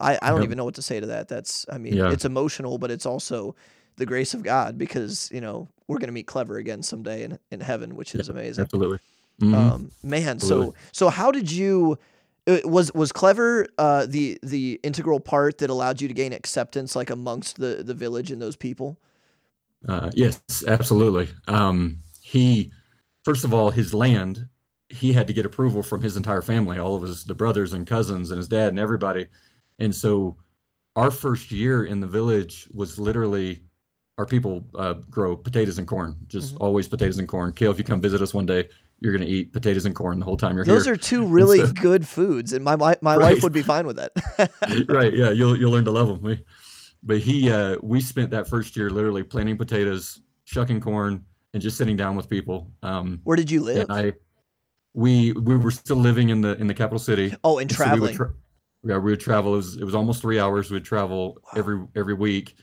[0.00, 0.44] I, I don't Yep.
[0.48, 1.28] even know what to say to that.
[1.28, 2.12] That's I mean, Yeah.
[2.12, 3.54] it's emotional, but it's also
[3.96, 7.60] the grace of God because you know we're gonna meet Clever again someday in, in
[7.60, 8.62] heaven, which is amazing.
[8.64, 8.98] absolutely
[9.40, 9.54] Mhm.
[9.54, 10.74] Um, man, so Absolutely.
[10.92, 11.98] so how did you?
[12.46, 16.94] uh, Was was Clever uh, the the integral part that allowed you to gain acceptance
[16.94, 18.98] like amongst the the village and those people?
[19.88, 21.28] Uh, yes, absolutely.
[21.48, 22.70] Um, he,
[23.24, 24.46] first of all, his land,
[24.90, 27.86] he had to get approval from his entire family, all of his the brothers and
[27.86, 29.26] cousins and his dad and everybody.
[29.78, 30.36] And so,
[30.96, 33.62] our first year in the village was literally
[34.18, 36.60] our people uh, grow potatoes and corn, just Mhm.
[36.60, 37.52] always potatoes and corn.
[37.54, 40.26] Kale, if you come visit us one day, you're gonna eat potatoes and corn the
[40.26, 40.92] whole time you're Those here.
[40.94, 43.86] Those are two really so- good foods, and my my, my wife would be fine
[43.86, 44.12] with that.
[44.90, 46.38] right yeah you'll you'll learn to love them
[47.02, 51.24] but he uh we spent that first year literally planting potatoes shucking corn
[51.54, 53.88] and just sitting down with people um Where did you live?
[53.88, 54.12] and i
[54.94, 57.84] we we were still living in the in the capital city oh, and and so
[57.84, 58.16] we traveling.
[58.16, 58.34] tra-
[58.84, 61.50] yeah we would travel it was it was almost three hours we'd travel Wow.
[61.56, 62.56] every every week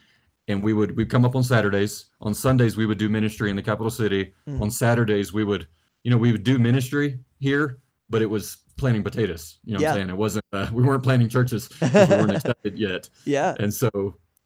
[0.48, 3.56] and we would we'd come up on saturdays on sundays we would do ministry in
[3.56, 4.62] the capital city Mm.
[4.62, 5.68] on saturdays we would
[6.04, 9.90] you know we would do ministry here but it was planting potatoes you know what
[9.90, 11.70] i'm saying it wasn't uh, we weren't planting churches.
[11.82, 13.90] we weren't accepted yet yeah, and so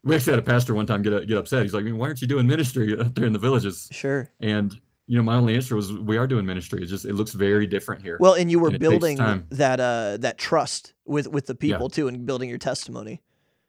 [0.03, 1.61] we actually had a pastor one time get get upset.
[1.61, 4.31] He's like, "Why aren't you doing ministry up there in the villages?" sure.
[4.39, 4.75] And
[5.11, 6.81] you know, my only answer was, "We are doing ministry.
[6.81, 9.17] It's just it looks very different here." Well, and you were and building
[9.49, 11.75] that uh that trust with with the Yeah.
[11.75, 13.21] people too, and building your testimony.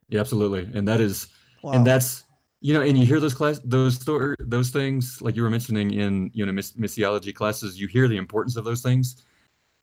[0.09, 0.69] yeah, absolutely.
[0.79, 1.27] And that is,
[1.65, 1.73] Wow.
[1.73, 2.23] and that's
[2.61, 3.99] you know, and you hear those class, those
[4.39, 7.81] those things like you were mentioning in you know miss- missiology classes.
[7.81, 9.25] You hear the importance of those things,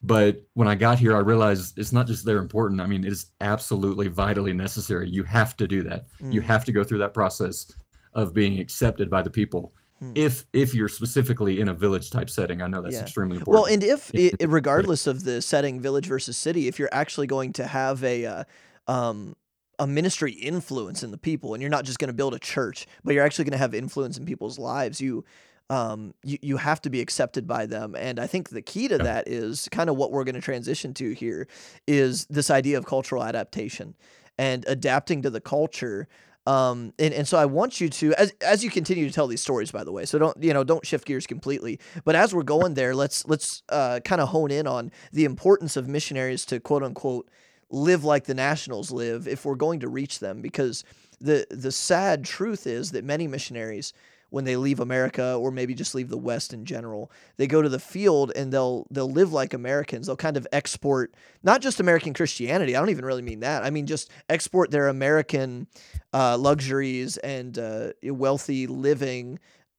[0.02, 2.80] but when I got here, I realized it's not just they're important.
[2.80, 5.10] I mean, it's absolutely vitally necessary.
[5.10, 6.06] You have to do that.
[6.22, 6.44] You Mm.
[6.44, 7.70] have to go through that process
[8.14, 9.74] of being accepted by the people.
[10.00, 10.12] Hmm.
[10.14, 13.02] If if you're specifically in a village type setting, I know that's Yeah.
[13.02, 13.64] extremely important.
[13.66, 14.30] Well, and if Yeah.
[14.40, 18.24] i regardless of the setting, village versus city, if you're actually going to have a
[18.24, 18.44] uh,
[18.88, 19.36] um,
[19.78, 22.86] a ministry influence in the people, and you're not just going to build a church,
[23.04, 25.24] but you're actually going to have influence in people's lives, you
[25.68, 27.94] um, you you have to be accepted by them.
[27.94, 29.02] And I think the key to Yeah.
[29.04, 31.46] that is kind of what we're going to transition to here
[31.86, 33.94] is this idea of cultural adaptation
[34.38, 36.08] and adapting to the culture.
[36.50, 39.42] Um, and, and so I want you to, as, as you continue to tell these
[39.42, 42.42] stories, by the way, so don't, you know, don't shift gears completely, but as we're
[42.42, 46.58] going there, let's, let's, uh, kind of hone in on the importance of missionaries to
[46.58, 47.28] quote unquote,
[47.70, 50.82] live like the nationals live if we're going to reach them, because
[51.20, 53.92] the, the sad truth is that many missionaries,
[54.30, 57.10] when they leave America or maybe just leave the West in general.
[57.36, 60.06] They go to the field and they'll they'll live like Americans.
[60.06, 62.74] They'll kind of export not just American Christianity.
[62.74, 63.64] I don't even really mean that.
[63.64, 65.66] I mean just export their American
[66.12, 69.38] uh, luxuries and uh, wealthy living,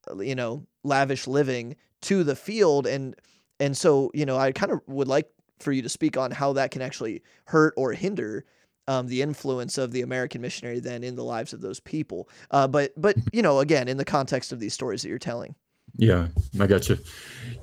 [0.10, 3.16] uh, you know, lavish living to the field and
[3.60, 6.54] and so you know I kind of would like for you to speak on how
[6.54, 8.46] that can actually hurt or hinder
[8.88, 12.30] um, the influence of the American missionary then in the lives of those people.
[12.52, 15.56] Uh, but but you know, again, in the context of these stories that you're telling.
[15.98, 16.28] Yeah,
[16.60, 16.98] I got you.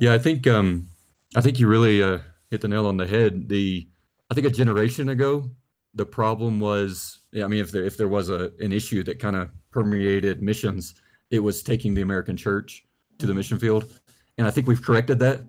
[0.01, 0.89] Yeah, I think um,
[1.37, 2.19] I think you really uh,
[2.51, 3.49] hit the nail on the head.
[3.49, 3.89] The
[4.31, 5.51] I think a generation ago,
[5.95, 9.19] the problem was, yeah, I mean, if there if there was a an issue that
[9.19, 10.95] kind of permeated missions,
[11.31, 12.85] it was taking the American church
[13.19, 13.93] to the mission field,
[14.37, 15.41] and I think we've corrected that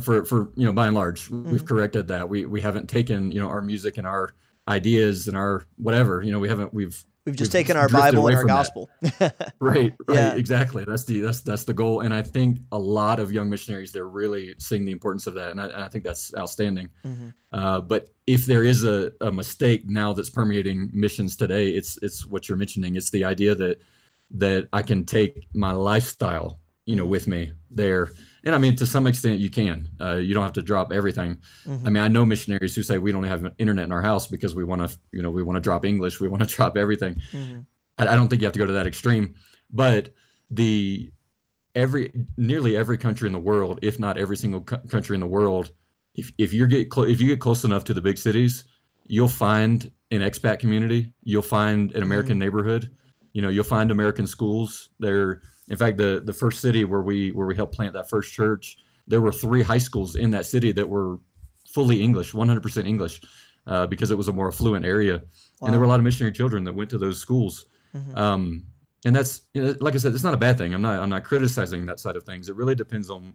[0.00, 1.50] for for you know by and large mm-hmm.
[1.50, 4.34] we've corrected that we we haven't taken you know our music and our
[4.68, 6.22] ideas and our whatever.
[6.22, 8.88] You know, we haven't we've we've just we've taken our Bible and our gospel.
[9.20, 10.34] right, right, yeah.
[10.34, 10.84] exactly.
[10.84, 12.00] That's the that's that's the goal.
[12.00, 15.50] And I think a lot of young missionaries they're really seeing the importance of that,
[15.50, 16.88] and I, and I think that's outstanding.
[17.04, 17.28] Mm-hmm.
[17.52, 22.26] Uh, but if there is a, a mistake now that's permeating missions today, it's it's
[22.26, 22.96] what you're mentioning.
[22.96, 23.80] It's the idea that
[24.32, 28.10] that I can take my lifestyle, you know, with me there
[28.46, 29.88] and I mean, to some extent, you can.
[30.00, 31.38] Uh, you don't have to drop everything.
[31.66, 31.86] Mm-hmm.
[31.86, 34.54] I mean, I know missionaries who say we don't have internet in our house because
[34.54, 37.16] we want to, you know, we want to drop English, we want to drop everything.
[37.32, 37.60] Mm-hmm.
[37.98, 39.34] I, I, don't think you have to go to that extreme,
[39.68, 40.14] but
[40.48, 41.10] the
[41.74, 45.26] every nearly every country in the world, if not every single co- country in the
[45.26, 45.72] world,
[46.14, 48.62] if if you get clo- if you get close enough to the big cities,
[49.06, 52.40] you'll find an expat community, you'll find an American mm-hmm.
[52.40, 52.90] neighborhood,
[53.32, 54.90] you know, you'll find American schools.
[55.00, 58.32] They're in fact, the the first city where we where we helped plant that first
[58.32, 61.18] church, there were three high schools in that city that were
[61.68, 63.20] fully English, 100% English,
[63.66, 65.66] uh, because it was a more affluent area, wow.
[65.66, 67.66] and there were a lot of missionary children that went to those schools.
[67.94, 68.16] Mm-hmm.
[68.16, 68.64] Um,
[69.04, 70.72] and that's you know, like I said, it's not a bad thing.
[70.74, 72.48] I'm not I'm not criticizing that side of things.
[72.48, 73.34] It really depends on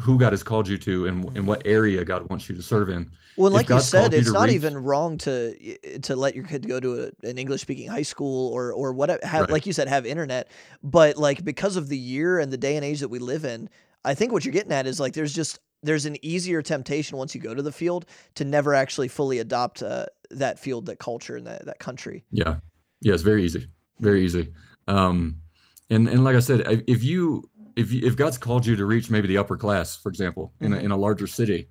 [0.00, 2.88] who God has called you to and, and what area God wants you to serve
[2.88, 3.10] in.
[3.36, 6.80] Well, like you said, it's not reach, even wrong to to let your kid go
[6.80, 9.20] to a, an English speaking high school or or whatever.
[9.26, 9.50] Have, right.
[9.50, 10.50] Like you said, have internet.
[10.82, 13.68] But like because of the year and the day and age that we live in,
[14.04, 17.34] I think what you're getting at is like there's just there's an easier temptation once
[17.34, 21.36] you go to the field to never actually fully adopt uh, that field, that culture,
[21.36, 22.24] and that that country.
[22.30, 22.56] Yeah,
[23.02, 23.66] yeah, it's very easy,
[24.00, 24.54] very easy.
[24.88, 25.42] Um,
[25.90, 29.28] and and like I said, if you if if God's called you to reach maybe
[29.28, 30.86] the upper class, for example, in a, mm-hmm.
[30.86, 31.68] in a larger city,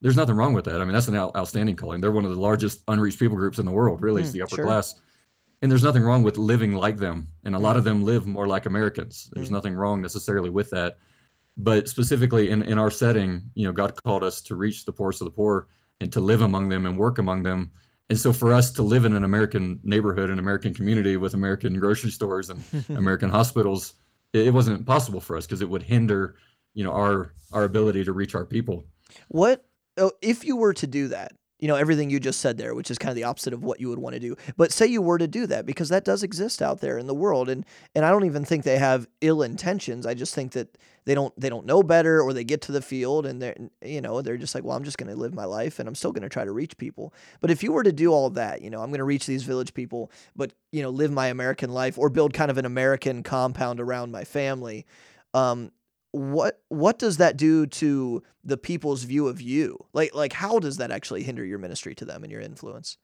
[0.00, 0.80] there's nothing wrong with that.
[0.80, 2.00] I mean, that's an out, outstanding calling.
[2.00, 4.00] They're one of the largest unreached people groups in the world.
[4.00, 4.64] Really, mm, it's the upper sure.
[4.64, 4.94] class,
[5.60, 7.28] and there's nothing wrong with living like them.
[7.44, 7.86] And a lot of mm.
[7.86, 9.28] them live more like Americans.
[9.32, 9.52] There's mm.
[9.52, 10.96] nothing wrong necessarily with that.
[11.56, 15.20] But specifically in in our setting, you know, God called us to reach the poorest
[15.20, 15.66] of the poor
[16.00, 17.72] and to live among them and work among them.
[18.10, 21.78] And so for us to live in an American neighborhood, an American community with American
[21.78, 23.94] grocery stores and American hospitals
[24.32, 26.36] it wasn't possible for us because it would hinder
[26.74, 28.84] you know our our ability to reach our people.
[29.28, 29.64] What
[29.96, 32.90] oh, if you were to do that you know everything you just said there which
[32.90, 35.02] is kind of the opposite of what you would want to do but say you
[35.02, 37.64] were to do that because that does exist out there in the world and
[37.94, 40.06] and I don't even think they have ill intentions.
[40.06, 42.82] I just think that they don't they don't know better or they get to the
[42.82, 45.46] field and they're you know they're just like well I'm just going to live my
[45.46, 47.14] life and I'm still going to try to reach people.
[47.40, 49.42] But if you were to do all that you know I'm going to reach these
[49.42, 53.22] village people but you know live my American life or build kind of an American
[53.22, 54.84] compound around my family
[55.32, 55.72] um,
[56.10, 59.78] what what does that do to the people's view of you?
[59.94, 62.98] Like like how does that actually hinder your ministry to them and your influence?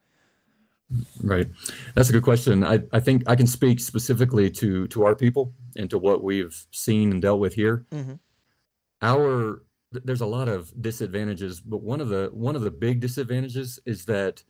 [1.22, 1.48] Right.
[1.94, 2.64] That's a good question.
[2.64, 6.66] I i think i can speak specifically to to our people and to what we've
[6.70, 8.14] seen and dealt with here mm-hmm.
[9.02, 13.78] our there's a lot of disadvantages but one of the one of the big disadvantages
[13.86, 14.42] is that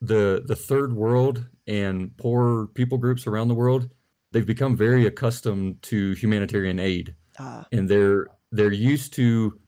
[0.00, 3.90] the the third world and poor people groups around the world
[4.32, 7.66] they've become very accustomed to humanitarian aid Ah.
[7.72, 9.58] And they're they're used to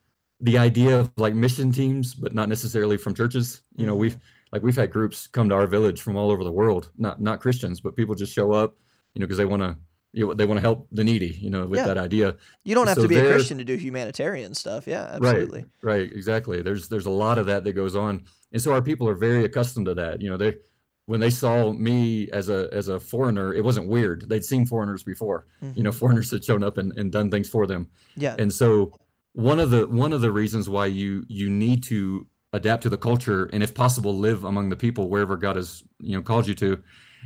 [0.41, 3.63] the idea of like mission teams, but not necessarily from churches.
[3.77, 4.01] You know, mm-hmm.
[4.01, 4.19] we've
[4.53, 7.41] like we've had groups come to our village from all over the world, not not
[7.41, 8.77] Christians, but people just show up,
[9.15, 9.77] you know, because they want to
[10.15, 11.87] you know, they want to help the needy, you know, with yeah.
[11.87, 12.37] that idea.
[12.63, 14.87] You don't have so to be a Christian to do humanitarian stuff.
[14.87, 15.65] Yeah, absolutely.
[15.83, 16.63] Right, right, exactly.
[16.63, 19.45] There's there's a lot of that that goes on, and so our people are very
[19.45, 20.23] accustomed to that.
[20.23, 20.55] You know, they
[21.07, 24.29] when they saw me as a as a foreigner, it wasn't weird.
[24.29, 25.47] They'd seen foreigners before.
[25.63, 25.77] Mm-hmm.
[25.77, 25.99] You know, mm-hmm.
[25.99, 27.89] foreigners had shown up and, and done things for them.
[28.17, 28.37] Yeah.
[28.39, 28.93] And so
[29.33, 32.97] one of the one of the reasons why you you need to adapt to the
[32.97, 36.55] culture and if possible live among the people wherever God has, you know, called you
[36.55, 36.81] to,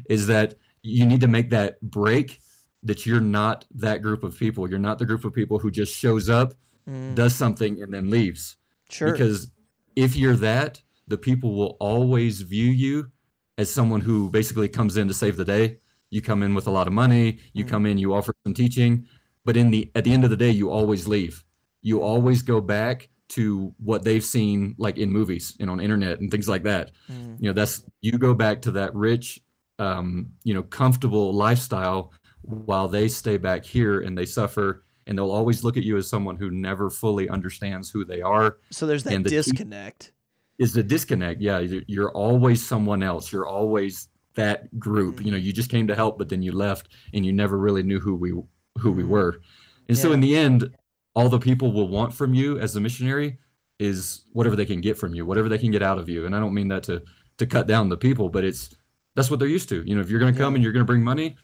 [0.09, 2.41] is that you need to make that break
[2.83, 4.69] that you're not that group of people.
[4.69, 6.55] You're not the group of people who just shows up,
[6.87, 8.57] Mm, does something, and then leaves.
[8.89, 9.13] sure.
[9.13, 9.51] Because
[9.95, 13.11] if you're that, the people will always view you
[13.59, 15.79] as someone who basically comes in to save the day.
[16.11, 17.69] You come in with a lot of money, you Mm.
[17.69, 19.07] come in, you offer some teaching,
[19.45, 21.45] but in the at the end of the day, you always leave.
[21.83, 26.31] You always go back to what they've seen like in movies and on internet and
[26.31, 26.93] things like that.
[27.13, 29.41] Mm, You know, that's you go back to that rich
[29.81, 32.13] um, you know, comfortable lifestyle
[32.43, 36.09] while they stay back here and they suffer and they'll always look at you as
[36.09, 40.13] someone who never fully understands who they are so there's that the disconnect.
[40.59, 41.41] is the disconnect.
[41.41, 43.33] Yeah, you're, always someone else.
[43.33, 45.25] You're always that group.
[45.25, 47.83] You know, you just came to help, but then you left, and you never really
[47.83, 48.31] knew who we
[48.79, 49.09] who we Mhm.
[49.09, 49.41] were.
[49.89, 50.71] And so in the end,
[51.17, 53.39] all the people will want from you as a missionary
[53.81, 56.27] is whatever they can get from you, whatever they can get out of you.
[56.27, 57.03] And I don't mean that to
[57.39, 58.71] to cut down the people, but it's
[59.17, 59.83] that's what they're used to.
[59.89, 60.57] You know, if you're going to come Yeah.
[60.57, 61.37] and you're going to bring money,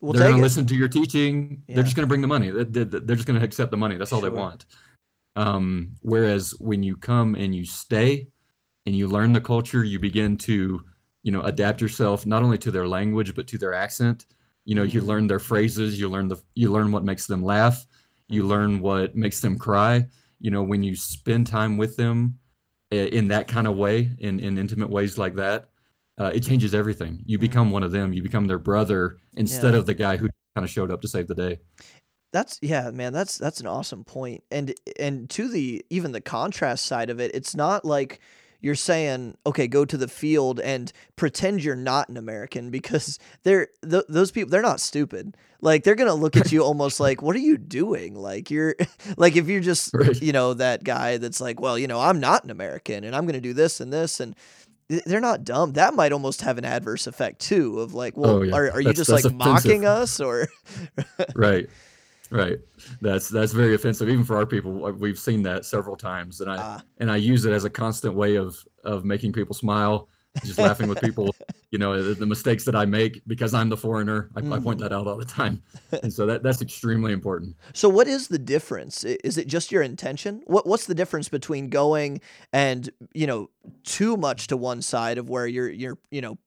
[0.00, 1.62] We'll they're going to listen to your teaching.
[1.68, 1.76] Yeah.
[1.76, 2.50] They're just going to bring the money.
[2.50, 3.96] They- they- They're just going to accept the money.
[3.96, 4.30] That's all Sure.
[4.30, 4.66] they want.
[5.36, 8.28] Um, whereas when you come and you stay
[8.86, 10.82] and you learn the culture, you begin to,
[11.22, 14.26] you know, adapt yourself not only to their language but to their accent.
[14.64, 15.06] You know, you Mhm.
[15.06, 15.98] learn their phrases.
[16.00, 17.86] You learn the you learn what makes them laugh.
[18.28, 18.50] You Mm-hmm.
[18.50, 20.06] learn what makes them cry.
[20.40, 22.38] You know, when you spend time with them
[22.90, 25.68] in that kind of way, in in intimate ways like that,
[26.18, 27.22] uh, it changes everything.
[27.26, 28.12] You become one of them.
[28.12, 29.72] You become their brother instead Mm-hmm.
[29.74, 29.78] Yeah.
[29.80, 31.58] of the guy who kind of showed up to save the day.
[32.32, 33.12] That's yeah, man.
[33.12, 34.42] That's that's an awesome point.
[34.50, 38.20] And and to the even the contrast side of it, it's not like
[38.60, 43.68] you're saying, okay, go to the field and pretend you're not an American because they're
[43.88, 44.50] th- those people.
[44.50, 45.36] They're not stupid.
[45.62, 48.14] Like they're gonna look at you almost like, what are you doing?
[48.14, 48.74] Like you're
[49.16, 50.20] like if you're just Right.
[50.20, 53.24] you know that guy that's like, well, you know, I'm not an American and I'm
[53.26, 54.34] gonna do this and this and.
[54.88, 55.72] Th- They're not dumb.
[55.74, 57.80] That might almost have an adverse effect too.
[57.80, 58.54] Of like, well, Oh, yeah.
[58.54, 60.48] are, are you just like mocking us or?
[61.34, 61.68] right
[62.32, 62.58] right
[63.00, 66.50] that's that's very offensive even for our people Uh, we've seen that several times and
[66.50, 66.82] i Ah.
[66.98, 70.08] and i use it as a constant way of of making people smile
[70.44, 71.34] just laughing with people
[71.70, 74.78] you know the, the mistakes that i make because i'm the foreigner I, I point
[74.78, 74.82] Mhm.
[74.82, 75.62] that out all the time
[76.02, 79.02] and so that that's extremely important So what is the difference?
[79.04, 80.42] Is it just your intention?
[80.46, 82.20] What what's the difference between going
[82.52, 83.50] and, you know,
[83.84, 86.38] too much to one side of where you're you're, you know,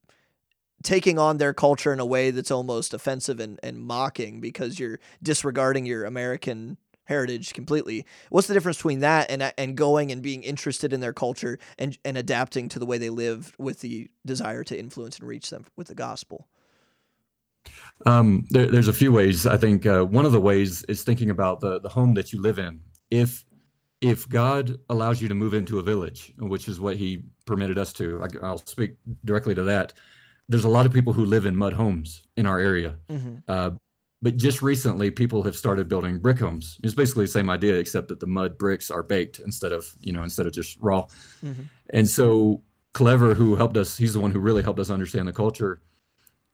[0.84, 5.00] taking on their culture in a way that's almost offensive and, and mocking because you're
[5.22, 6.78] disregarding your American
[7.10, 8.06] heritage completely.
[8.30, 11.98] What's the difference between that and and going and being interested in their culture and
[12.06, 15.66] and adapting to the way they live with the desire to influence and reach them
[15.76, 16.48] with the gospel?
[18.06, 19.46] Um, there, there's a few ways.
[19.46, 22.42] I think uh, one of the ways is thinking about the the home that you
[22.42, 22.80] live in.
[23.12, 23.44] If
[24.02, 27.92] if God allows you to move into a village, which is what He permitted us
[27.94, 28.92] to, I, I'll speak
[29.26, 29.94] directly to that.
[30.48, 33.36] There's a lot of people who live in mud homes in our area, Mm-hmm.
[33.48, 33.72] uh,
[34.22, 36.78] but just recently, people have started building brick homes.
[36.84, 40.12] It's basically the same idea, except that the mud bricks are baked instead of you
[40.14, 41.06] know instead of just raw.
[41.44, 41.66] Mhm.
[41.92, 42.62] And so
[42.94, 45.82] Clever, who helped us, he's the one who really helped us understand the culture.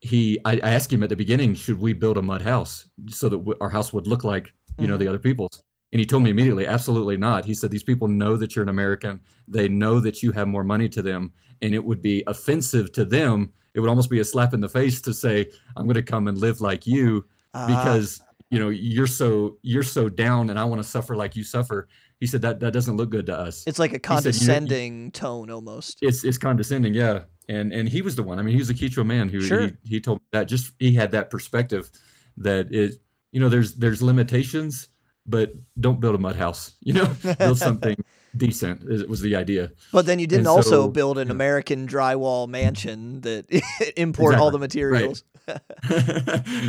[0.01, 3.29] He, I, I asked him at the beginning, should we build a mud house so
[3.29, 4.99] that w- our house would look like you know Mhm.
[4.99, 5.63] the other people's?
[5.93, 7.45] And he told me immediately, absolutely not.
[7.45, 9.21] He said these people know that you're an American.
[9.47, 13.05] They know that you have more money to them, and it would be offensive to
[13.05, 13.53] them.
[13.73, 16.27] It would almost be a slap in the face to say, "I'm going to come
[16.27, 17.25] and live like you."
[17.57, 21.35] Ah, because you know you're so you're so down and i want to suffer like
[21.35, 21.87] you suffer
[22.19, 24.15] he said that that doesn't look good to us it's like a said, "You know,
[24.15, 25.97] condescending tone almost.
[26.01, 28.73] it's it's condescending yeah and and he was the one i mean he was a
[28.73, 29.67] Quechua man who Sure.
[29.67, 31.89] he, he told me that just he had that perspective
[32.37, 32.95] that it
[33.31, 34.89] you know there's there's limitations
[35.25, 37.07] but don't build a mud house you know
[37.39, 37.95] build something
[38.37, 41.31] decent is, was the idea But then you didn't And also so- build an.
[41.31, 43.45] American drywall mansion that
[43.97, 45.23] import all the materials.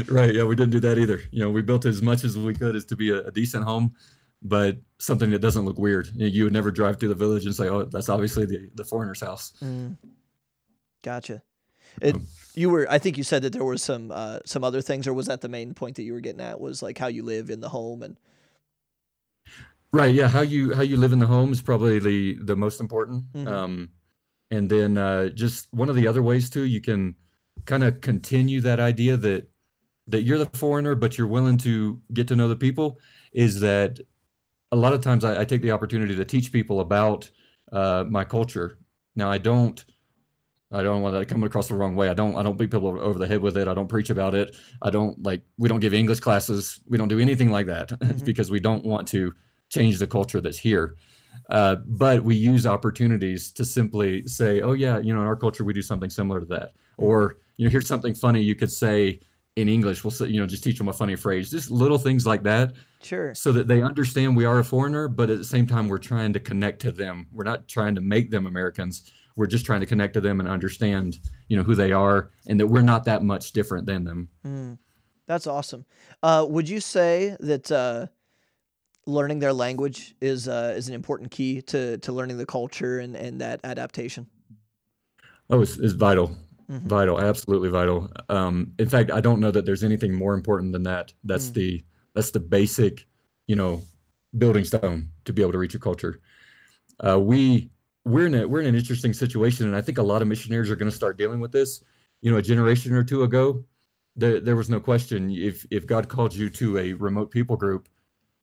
[0.09, 2.55] right yeah we didn't do that either you know we built as much as we
[2.55, 3.95] could as to be a, a decent home
[4.43, 7.47] but something that doesn't look weird you, know, you would never drive through the village
[7.47, 9.97] and say oh that's obviously the, the foreigner's house Mm.
[11.03, 11.43] Gotcha.
[12.03, 12.87] It, Um, you were.
[12.91, 15.41] I think you said that there were some uh, some other things, or was that
[15.41, 16.59] the main point that you were getting at?
[16.61, 18.17] Was like how you live in the home and.
[19.93, 22.81] right yeah how you how you live in the home is probably the the most
[22.81, 23.47] important Mhm.
[23.49, 23.89] um
[24.51, 27.15] and then uh just one of the other ways too you can
[27.65, 29.49] kind of continue that idea that
[30.09, 32.99] that you're the foreigner but you're willing to get to know the people
[33.33, 33.99] is that
[34.73, 37.31] a lot of times I, I take the opportunity to teach people about
[37.73, 38.79] uh, my culture.
[39.17, 39.85] Now I don't
[40.73, 42.09] I don't want that coming across the wrong way.
[42.09, 43.69] I don't I don't beat people over the head with it.
[43.69, 44.57] I don't preach about it.
[44.83, 46.81] I don't like we don't give English classes.
[46.89, 48.25] We don't do anything like that Mhm.
[48.25, 49.33] because we don't want to
[49.69, 50.97] change the culture that's here.
[51.51, 55.65] Uh, but we use opportunities to simply say, oh, yeah, you know, in our culture,
[55.65, 56.73] we do something similar to that.
[56.97, 59.21] Or, you know, here's something funny you could say
[59.57, 60.05] in English.
[60.05, 62.75] We'll say, you know, just teach them a funny phrase, just little things like that.
[63.03, 63.35] Sure.
[63.35, 66.33] So that they understand we are a foreigner, but at the same time, we're trying
[66.33, 67.27] to connect to them.
[67.33, 69.11] We're not trying to make them Americans.
[69.37, 71.19] We're just trying to connect to them and understand,
[71.49, 74.29] you know, who they are and that we're not that much different than them.
[74.47, 74.79] Mm,
[75.27, 75.85] that's awesome.
[76.23, 78.07] Uh, would you say that uh,
[79.07, 83.15] learning their language is uh, is an important key to to learning the culture and
[83.15, 84.27] and that adaptation?
[85.49, 86.37] Oh, it's, it's vital.
[86.71, 86.89] Mhm.
[86.89, 88.11] Vital, absolutely vital.
[88.29, 91.13] Um, in fact, I don't know that there's anything more important than that.
[91.25, 91.55] That's Mm.
[91.55, 93.07] the that's the basic,
[93.47, 93.83] you know,
[94.39, 96.21] building stone to be able to reach a culture.
[97.01, 97.71] Uh, we
[98.05, 100.71] we're in a we're in an interesting situation, and I think a lot of missionaries
[100.71, 101.83] are going to start dealing with this.
[102.23, 103.65] You know, a generation or two ago,
[104.17, 107.89] there there was no question if if God called you to a remote people group,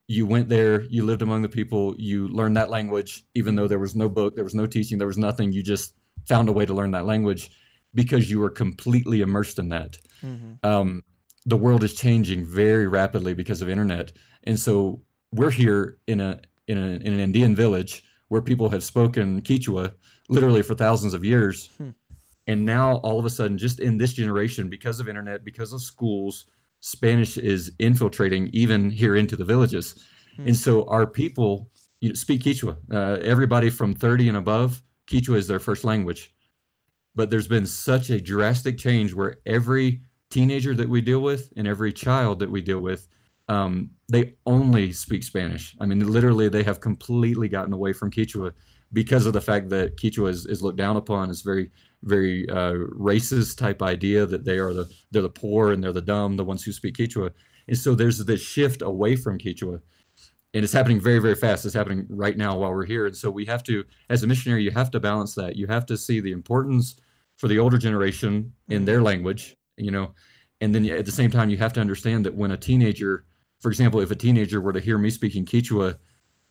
[0.07, 3.79] you went there, you lived among the people, you learned that language, even though there
[3.79, 5.51] was no book, there was no teaching, there was nothing.
[5.51, 5.95] You just
[6.27, 7.51] found a way to learn that language
[7.93, 9.97] because you were completely immersed in that.
[10.23, 10.63] Mhm.
[10.63, 11.03] Um,
[11.45, 14.13] the world is changing very rapidly because of internet,
[14.45, 18.83] and so we're here in a in, a, in an Indian village where people have
[18.83, 19.91] spoken Quechua
[20.29, 21.89] literally for thousands of years, Hmm.
[22.47, 25.81] and now all of a sudden, just in this generation, because of internet, because of
[25.81, 26.45] schools,
[26.79, 29.95] Spanish is infiltrating even here into the villages,
[30.37, 30.47] Hmm.
[30.47, 31.69] and so our people
[31.99, 32.77] you know, speak Quechua.
[32.91, 36.33] Uh, everybody from 30 and above, Quechua is their first language
[37.15, 41.67] but there's been such a drastic change where every teenager that we deal with and
[41.67, 43.07] every child that we deal with
[43.49, 45.75] um, they only speak spanish.
[45.79, 48.53] I mean literally they have completely gotten away from quechua
[48.93, 51.71] because of the fact that quechua is, is looked down upon as very
[52.03, 56.01] very uh, racist type idea that they are the they're the poor and they're the
[56.01, 57.31] dumb the ones who speak quechua
[57.67, 59.81] and so there's this shift away from quechua
[60.53, 61.65] and it's happening very very fast.
[61.65, 63.05] It's happening right now while we're here.
[63.07, 65.55] And so we have to as a missionary you have to balance that.
[65.55, 66.95] You have to see the importance
[67.37, 70.13] for the older generation in their language you know?
[70.61, 73.25] And then at the same time you have to understand that when a teenager
[73.59, 75.97] for example if a teenager were to hear me speaking quechua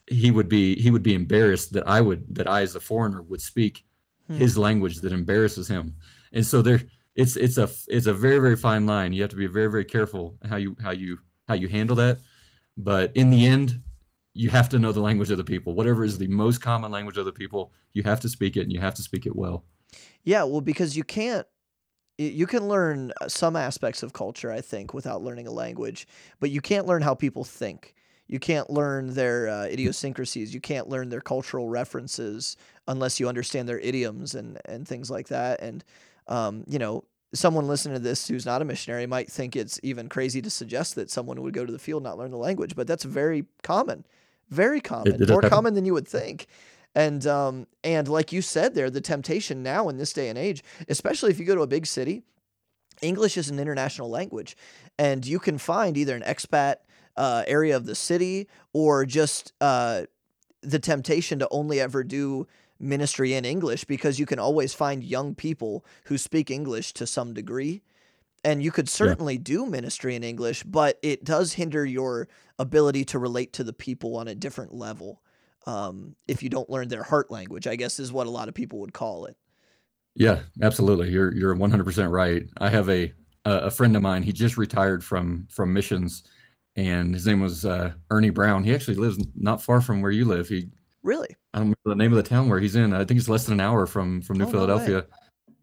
[0.09, 3.23] he would be he would be embarrassed that i would that i as a foreigner
[3.23, 3.85] would speak
[4.29, 4.37] Hmm.
[4.37, 5.95] his language that embarrasses him.
[6.33, 6.81] And so there
[7.15, 9.13] it's it's a it's a very very fine line.
[9.13, 12.19] You have to be very very careful how you how you how you handle that.
[12.77, 13.83] But in the end
[14.35, 17.19] you have to know the language of the people whatever is the most common language
[17.19, 19.65] of the people you have to speak it and you have to speak it well
[20.25, 21.47] Yeah, well, because you can't.
[22.19, 26.07] You can learn uh, some aspects of culture, I think, without learning a language,
[26.41, 27.95] but you can't learn how people think.
[28.29, 30.55] You can't learn their uh, idiosyncrasies.
[30.55, 32.57] You can't learn their cultural references
[32.87, 35.61] unless you understand their idioms and, and things like that.
[35.61, 35.83] And,
[36.29, 37.05] um, you know,
[37.35, 40.95] someone listening to this who's not a missionary might think it's even crazy to suggest
[40.95, 44.05] that someone would go to the field not learn the language, but that's very common.
[44.53, 45.15] Very common.
[45.15, 45.51] it does More happen.
[45.51, 46.47] common than you would think.
[46.95, 50.63] And um, and like you said there, the temptation now in this day and age,
[50.89, 52.23] especially if you go to a big city,
[53.01, 54.57] English is an international language,
[54.99, 56.77] and you can find either an expat
[57.17, 60.03] uh, area of the city or just uh,
[60.61, 62.47] the temptation to only ever do
[62.79, 67.33] ministry in English because you can always find young people who speak English to some
[67.33, 67.81] degree.
[68.45, 72.27] And you could certainly do ministry in English, but it does hinder your
[72.63, 75.21] ability to relate to the people on a different level
[75.67, 78.55] um, if you don't learn their heart language, I guess is what a lot of
[78.55, 79.37] people would call it.
[80.15, 81.11] Yeah, absolutely.
[81.11, 82.45] You're you're 100% right.
[82.59, 83.13] I have a
[83.45, 84.23] a friend of mine.
[84.23, 86.25] He just retired from from missions,
[86.77, 88.65] and his name was uh, Ernie Brown.
[88.65, 90.49] He actually lives not far from where you live.
[90.49, 90.69] He
[91.03, 91.29] Really?
[91.55, 92.93] I don't remember the name of the town where he's in.
[92.93, 94.53] I think it's less than an hour from from New Oh, no.
[94.53, 95.07] Philadelphia.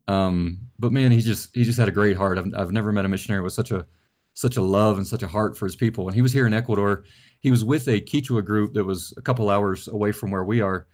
[0.08, 2.38] Um, but man, he just he just had a great heart.
[2.38, 3.86] I've I've never met a missionary with such a
[4.34, 6.08] such a love and such a heart for his people.
[6.08, 7.04] And he was here in Ecuador.
[7.42, 10.62] He was with a Quechua group that was a couple hours away from where we
[10.62, 10.88] are.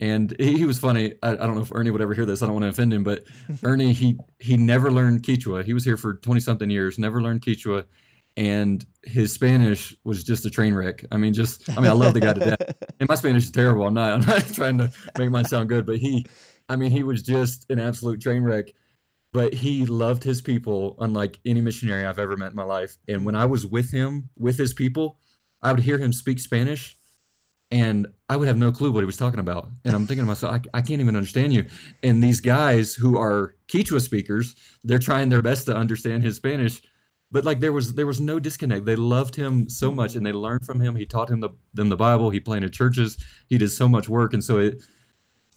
[0.00, 1.14] And he, he was funny.
[1.22, 2.42] I, I don't know if Ernie would ever hear this.
[2.42, 3.24] I don't want to offend him, but
[3.62, 5.64] Ernie, he he never learned Quechua.
[5.64, 7.84] He was here for 20 something years, never learned Quechua.
[8.38, 11.04] And his Spanish was just a train wreck.
[11.12, 12.74] I mean, just I mean, I love the guy to death.
[13.00, 13.84] And my Spanish is terrible.
[13.84, 16.24] I'm not I'm not trying to make mine sound good, but he
[16.68, 18.72] I mean, he was just an absolute train wreck.
[19.32, 22.98] But he loved his people unlike any missionary I've ever met in my life.
[23.08, 25.18] And when I was with him, with his people,
[25.62, 26.98] I would hear him speak Spanish
[27.72, 29.70] and I would have no clue what he was talking about.
[29.86, 31.64] And I'm thinking to myself, I, I can't even understand you.
[32.02, 34.54] And these guys who are Quechua speakers,
[34.84, 36.82] they're trying their best to understand his Spanish.
[37.30, 38.84] But like there was there was no disconnect.
[38.84, 40.94] They loved him so much and they learned from him.
[40.94, 42.28] He taught him the, them the Bible.
[42.28, 43.16] He planted churches.
[43.48, 44.34] He did so much work.
[44.34, 44.82] And so it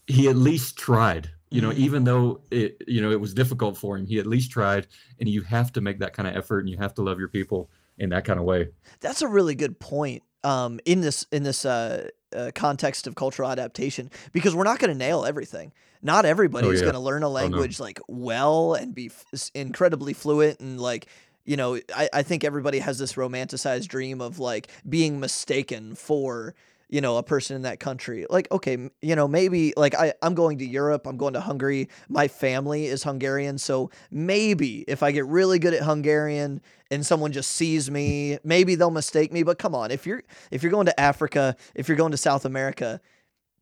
[0.08, 1.30] he at least tried.
[1.52, 1.78] You know, Mhm.
[1.78, 4.88] even though it you know it was difficult for him, he at least tried.
[5.20, 7.28] And you have to make that kind of effort and you have to love your
[7.30, 8.70] people in that kind of way.
[9.00, 10.24] That's a really good point.
[10.44, 14.92] Um, in this in this uh, uh, context of cultural adaptation because we're not going
[14.92, 15.72] to nail everything.
[16.04, 16.86] Not everybody Oh, is yeah.
[16.86, 17.32] going to learn a no.
[17.32, 21.08] language like well and be f- incredibly fluent and like
[21.46, 26.54] you know I, I think everybody has this romanticized dream of like being mistaken for
[26.96, 30.34] you know a person in that country like okay you know maybe like I, i'm
[30.34, 35.12] going to europe i'm going to hungary my family is hungarian so maybe if i
[35.12, 39.60] get really good at hungarian and someone just sees me maybe they'll mistake me but
[39.60, 43.02] come on if you're if you're going to africa if you're going to south america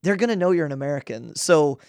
[0.04, 1.80] they're going to know you're an american so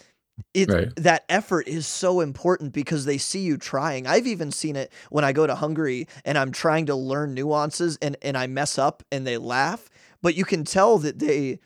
[0.53, 0.89] it Right.
[0.97, 4.07] that effort is so important because they see you trying.
[4.07, 7.99] I've even seen it when I go to Hungary and I'm trying to learn nuances
[8.03, 9.89] and and I mess up and they laugh,
[10.25, 11.61] but you can tell that they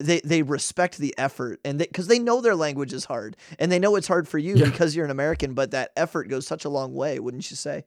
[0.00, 3.70] they they respect the effort and they because they know their language is hard and
[3.70, 4.64] they know it's hard for you Yeah.
[4.64, 7.84] because you're an American, but that effort goes such a long way, wouldn't you say?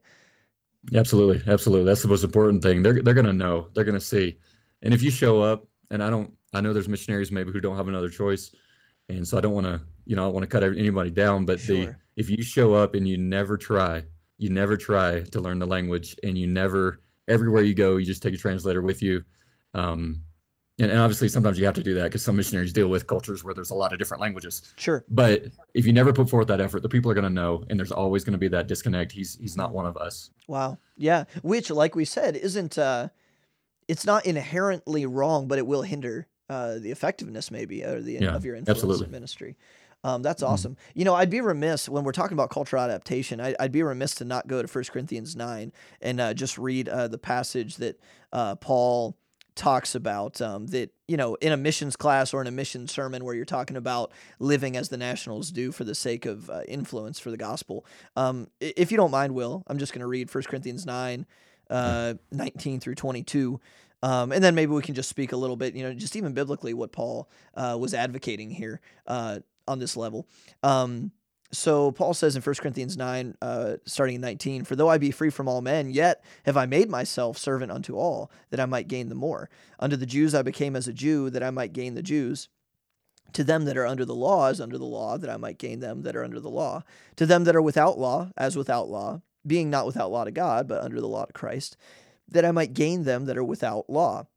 [0.96, 1.86] Absolutely, absolutely.
[1.86, 2.82] That's the most important thing.
[2.84, 3.68] They're they're gonna know.
[3.74, 4.38] They're gonna see.
[4.82, 7.76] And if you show up, and I don't, I know there's missionaries maybe who don't
[7.76, 8.56] have another choice,
[9.10, 11.46] and so I don't want to, you know, I want to cut anybody down.
[11.46, 14.04] But the if you show up and you never try,
[14.38, 18.24] you never try to learn the language, and you never everywhere you go, you just
[18.24, 19.26] take a translator with you.
[19.74, 20.24] Um,
[20.80, 23.44] and, and obviously sometimes you have to do that because some missionaries deal with cultures
[23.44, 24.74] where there's a lot of different languages.
[24.78, 25.04] Sure.
[25.10, 27.80] But if you never put forth that effort, the people are going to know, and
[27.80, 29.12] there's always going to be that disconnect.
[29.12, 30.30] He's he's not one of us.
[30.48, 30.78] Wow.
[30.96, 31.24] Yeah.
[31.42, 33.10] Which, like we said, isn't uh
[33.88, 38.36] it's not inherently wrong, but it will hinder uh the effectiveness maybe or the Yeah,
[38.36, 39.06] of your influence absolutely.
[39.08, 39.58] in ministry.
[40.04, 40.48] Um, that's Mhm.
[40.48, 40.78] awesome.
[40.94, 43.42] You know, I'd be remiss when we're talking about cultural adaptation.
[43.42, 46.88] I, I'd be remiss to not go to 1 Corinthians 9 and uh, just read
[46.88, 48.00] uh, the passage that
[48.32, 49.18] uh, Paul
[49.58, 53.26] talks about um, that, you know, in a missions class or in a mission sermon
[53.26, 57.20] where you're talking about living as the nationals do for the sake of uh, influence
[57.20, 57.86] for the gospel.
[58.16, 61.26] Um, if you don't mind, Will, I'm just going to read 1 Corinthians 9,
[61.70, 63.60] uh, 19 through 22.
[64.04, 66.34] Um, and then maybe we can just speak a little bit, you know, just even
[66.34, 70.28] biblically what Paul uh, was advocating here uh, on this level.
[70.62, 71.12] Um,
[71.52, 75.12] so Paul says in 1 Corinthians 9, uh, starting in 19, For though I be
[75.12, 78.90] free from all men, yet have I made myself servant unto all, that I might
[78.90, 79.50] gain the more.
[79.80, 82.50] Unto the Jews I became as a Jew, that I might gain the Jews.
[83.34, 85.80] To them that are under the law, as under the law, that I might gain
[85.80, 86.84] them that are under the law.
[87.16, 90.68] To them that are without law, as without law, being not without law to God,
[90.68, 91.78] but under the law to Christ,
[92.28, 94.28] that I might gain them that are without law.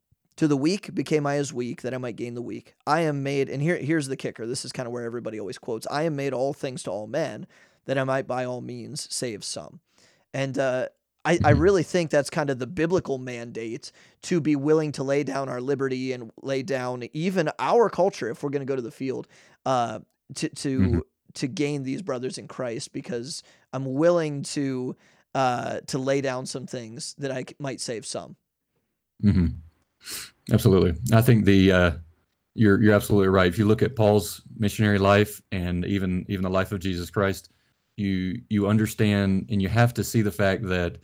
[0.40, 2.74] To the weak became I as weak, that I might gain the weak.
[2.86, 4.46] I am made, and here, here's the kicker.
[4.46, 7.06] This is kind of where everybody always quotes I am made all things to all
[7.06, 7.46] men,
[7.84, 9.80] that I might by all means save some.
[10.32, 10.88] And uh,
[11.26, 11.60] I, I Mhm.
[11.60, 15.60] really think that's kind of the biblical mandate to be willing to lay down our
[15.60, 19.28] liberty and lay down even our culture if we're going to go to the field
[19.66, 19.98] uh,
[20.36, 21.02] to to Mhm.
[21.34, 23.42] to gain these brothers in Christ because
[23.74, 24.96] I'm willing to
[25.34, 28.36] uh, to lay down some things that I might save some.
[29.20, 29.48] hmm
[30.52, 30.94] Absolutely.
[31.12, 31.90] I think the uh,
[32.54, 33.46] you're you're absolutely right.
[33.48, 37.50] If you look at Paul's missionary life and even even the life of Jesus Christ,
[37.96, 40.98] you you understand and you have to see the fact that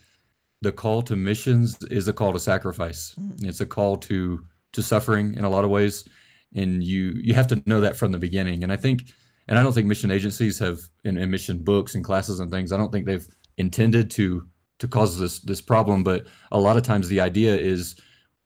[0.62, 3.14] the call to missions is a call to sacrifice.
[3.18, 3.44] Mhm.
[3.44, 6.04] It's a call to to suffering in a lot of ways,
[6.54, 8.62] and you you have to know that from the beginning.
[8.64, 9.12] And I think,
[9.48, 12.72] and I don't think mission agencies have in, in mission books and classes and things.
[12.72, 13.26] I don't think they've
[13.58, 14.46] intended to
[14.80, 17.96] to cause this this problem, but a lot of times the idea is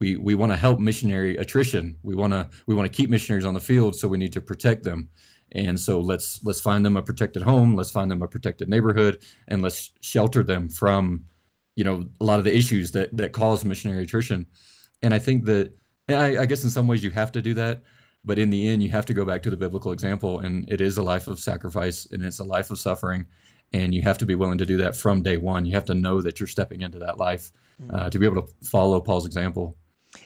[0.01, 1.97] we we want to help missionary attrition.
[2.03, 4.41] We want to we want to keep missionaries on the field, so we need to
[4.41, 5.09] protect them.
[5.53, 9.23] And so let's let's find them a protected home, let's find them a protected neighborhood,
[9.49, 11.25] and let's shelter them from,
[11.77, 14.47] you know, a lot of the issues that that cause missionary attrition.
[15.03, 15.73] And I think that
[16.09, 17.83] I, I guess in some ways you have to do that,
[18.25, 20.81] but in the end you have to go back to the biblical example, and it
[20.81, 23.27] is a life of sacrifice and it's a life of suffering,
[23.73, 25.67] and you have to be willing to do that from day one.
[25.67, 27.51] You have to know that you're stepping into that life
[27.93, 29.77] uh, to be able to follow Paul's example.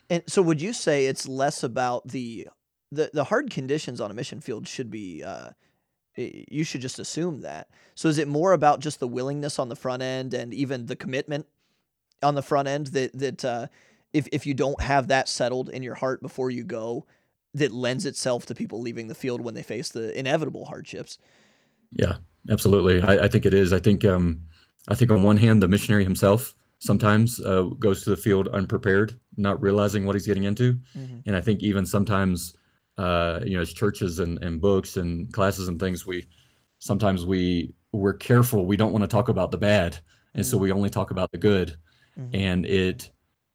[0.08, 2.48] And so, would you say it's less about the
[2.90, 5.50] the the hard conditions on a mission field should be uh,
[6.16, 7.68] you should just assume that.
[7.94, 10.96] So, is it more about just the willingness on the front end and even the
[10.96, 11.46] commitment
[12.22, 13.66] on the front end that that uh,
[14.12, 17.06] if if you don't have that settled in your heart before you go,
[17.54, 21.18] that lends itself to people leaving the field when they face the inevitable hardships.
[21.92, 22.16] Yeah,
[22.50, 23.02] absolutely.
[23.02, 23.72] I, I think it is.
[23.72, 24.40] I think um,
[24.88, 29.18] I think on one hand, the missionary himself sometimes uh, goes to the field unprepared,
[29.36, 30.78] not realizing what he's getting into,
[31.26, 32.54] and I think even sometimes,
[32.98, 36.26] uh, you know, as churches and, and books and classes and things, we
[36.78, 38.66] sometimes we we're careful.
[38.66, 39.98] We don't want to talk about the bad,
[40.34, 40.60] and so Mhm.
[40.60, 41.76] we only talk about the good,
[42.18, 42.30] Mhm.
[42.34, 43.10] and it.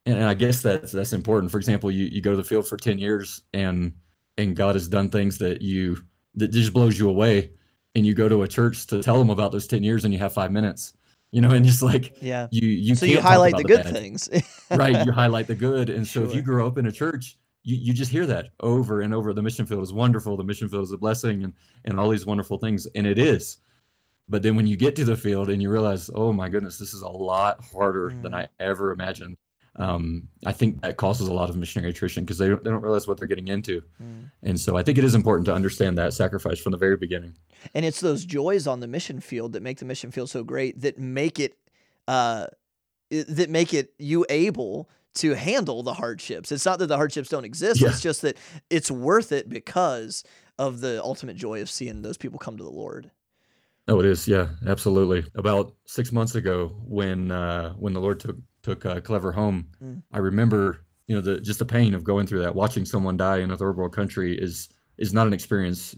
[0.05, 1.51] And I guess that's that's important.
[1.51, 3.93] For example, you, you go to the field for ten years, and
[4.37, 5.97] and God has done things that you
[6.35, 7.51] that just blows you away,
[7.95, 10.19] and you go to a church to tell them about those 10 years and you
[10.19, 10.93] have five minutes
[11.31, 12.47] you know and just like Yeah.
[12.51, 13.93] you you so you highlight about the good bad.
[13.93, 14.29] things.
[14.71, 16.41] right you highlight the good and so if you Sure.
[16.43, 19.33] grow up in a church you, you just hear that over and over.
[19.33, 20.37] The mission field is wonderful.
[20.37, 21.53] The mission field is a blessing and,
[21.85, 22.87] and all these wonderful things.
[22.95, 23.57] And it is.
[24.27, 26.93] But then when you get to the field and you realize, oh my goodness, this
[26.93, 28.21] is a lot harder mm.
[28.21, 29.37] than I ever imagined.
[29.75, 32.81] Um, I think that causes a lot of missionary attrition because they don't, they don't
[32.81, 33.81] realize what they're getting into.
[34.01, 34.31] Mm.
[34.43, 37.37] And so I think it is important to understand that sacrifice from the very beginning.
[37.73, 40.81] And it's those joys on the mission field that make the mission field so great
[40.81, 41.57] that make it,
[42.07, 42.47] uh,
[43.09, 46.51] that make it you able to handle the hardships.
[46.51, 47.81] It's not that the hardships don't exist.
[47.81, 47.89] Yeah.
[47.89, 48.37] It's just that
[48.69, 50.23] it's worth it because
[50.57, 53.09] of the ultimate joy of seeing those people come to the Lord.
[53.87, 54.27] Oh, it is.
[54.27, 55.25] Yeah, absolutely.
[55.33, 60.01] About six months ago, when uh, when the Lord took took uh, Clever home, mm.
[60.11, 62.55] I remember you know the just the pain of going through that.
[62.55, 65.95] Watching someone die in a third world country is is not an experience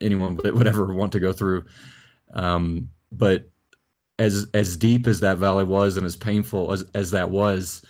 [0.00, 1.64] anyone would ever want to go through.
[2.34, 3.48] Um, but
[4.18, 7.82] as as deep as that valley was and as painful as, as that was,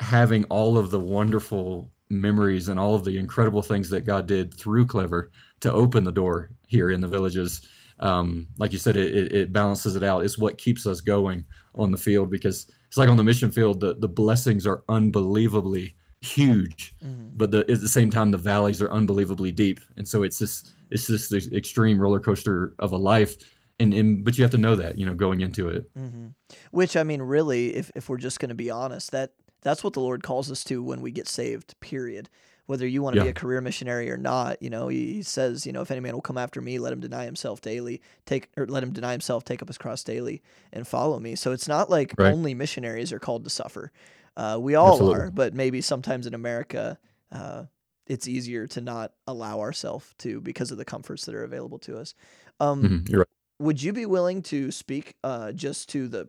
[0.00, 4.52] having all of the wonderful memories and all of the incredible things that God did
[4.54, 5.30] through Clever
[5.60, 7.62] to open the door here in the villages.
[8.00, 10.24] Um, like you said, it, it, balances it out.
[10.24, 11.44] It's what keeps us going
[11.76, 15.94] on the field because it's like on the mission field, the, the blessings are unbelievably
[16.20, 17.28] huge, mm-hmm.
[17.38, 19.80] but the, at the same time, the valleys are unbelievably deep.
[19.96, 23.34] And so it's this, it's this extreme roller coaster of a life.
[23.80, 25.90] And, and but you have to know that, you know, going into it.
[25.96, 26.26] Mm-hmm.
[26.70, 29.32] Which I mean, really, if, if we're just going to be honest, that
[29.62, 32.28] that's what the Lord calls us to when we get saved, period.
[32.66, 33.24] Whether you want to yeah.
[33.24, 36.14] be a career missionary or not, you know, he, says, you know, if any man
[36.14, 39.44] will come after me, let him deny himself daily, take or let him deny himself,
[39.44, 40.42] take up his cross daily,
[40.72, 41.34] and follow me.
[41.34, 42.32] So it's not like right.
[42.32, 43.90] only missionaries are called to suffer.
[44.36, 45.20] Uh, we all Absolutely.
[45.20, 46.98] are, but maybe sometimes in America,
[47.32, 47.64] uh,
[48.06, 51.98] it's easier to not allow ourselves to because of the comforts that are available to
[51.98, 52.14] us.
[52.60, 53.16] Um, mm-hmm.
[53.16, 53.26] right.
[53.58, 56.28] Would you be willing to speak uh, just to the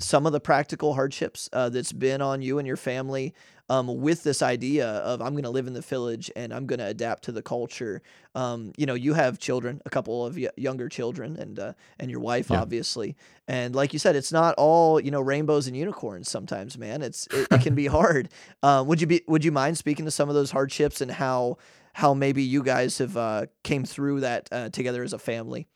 [0.00, 3.34] some of the practical hardships uh, that's been on you and your family
[3.70, 6.80] um, with this idea of I'm going to live in the village and I'm going
[6.80, 8.02] to adapt to the culture.
[8.34, 12.10] Um, you know, you have children, a couple of y- younger children, and uh, and
[12.10, 12.60] your wife, yeah.
[12.60, 13.16] obviously.
[13.46, 16.28] And like you said, it's not all you know rainbows and unicorns.
[16.28, 18.28] Sometimes, man, it's it, it can be hard.
[18.64, 21.58] Um, would you be Would you mind speaking to some of those hardships and how
[21.92, 25.68] how maybe you guys have uh, came through that uh, together as a family?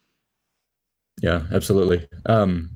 [1.22, 2.08] Yeah, absolutely.
[2.26, 2.70] Um,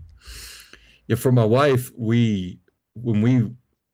[1.09, 2.61] yeah, for my wife, we
[2.95, 3.51] when we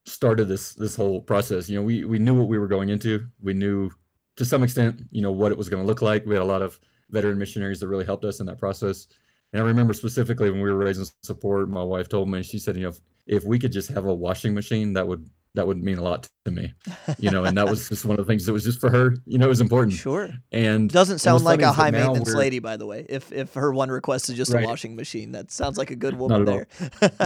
[0.07, 3.27] started this this whole process, you know, we we knew what we were going into.
[3.41, 3.91] We knew
[4.37, 6.27] to some extent, you know, what it was going to look like.
[6.27, 6.79] We had a lot of
[7.11, 9.07] veteran missionaries that really helped us in that process.
[9.53, 12.77] And I remember specifically when we were raising support, my wife told me, she said,
[12.77, 15.83] you know, if, if we could just have a washing machine, that would that would
[15.83, 16.75] mean a lot to me,
[17.19, 19.17] you know, and that was just one of the things that was just for her,
[19.25, 19.95] you know, it was important.
[19.95, 20.31] Sure.
[20.51, 23.07] And doesn't sound like a high maintenance lady, by the way.
[23.09, 24.65] If if her one request is just right.
[24.65, 26.67] a washing machine, that sounds like a good woman there.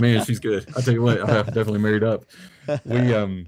[0.01, 0.68] Man, she's good.
[0.76, 2.24] I tell you what, I have definitely married up.
[2.85, 3.47] We um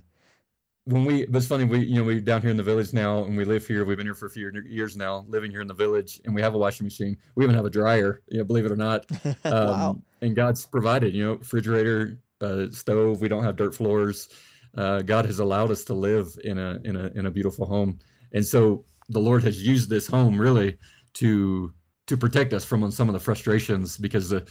[0.85, 3.25] when we but it's funny we you know we down here in the village now
[3.25, 5.69] and we live here we've been here for a few years now living here in
[5.69, 8.45] the village and we have a washing machine we even have a dryer you know
[8.45, 10.03] believe it or not um, wow.
[10.23, 14.31] and god's provided you know refrigerator uh, stove we don't have dirt floors
[14.77, 17.99] uh, God has allowed us to live in a in a in a beautiful home,
[18.33, 20.79] and so the Lord has used this home really
[21.15, 21.73] to
[22.07, 24.47] to protect us from some of the frustrations because the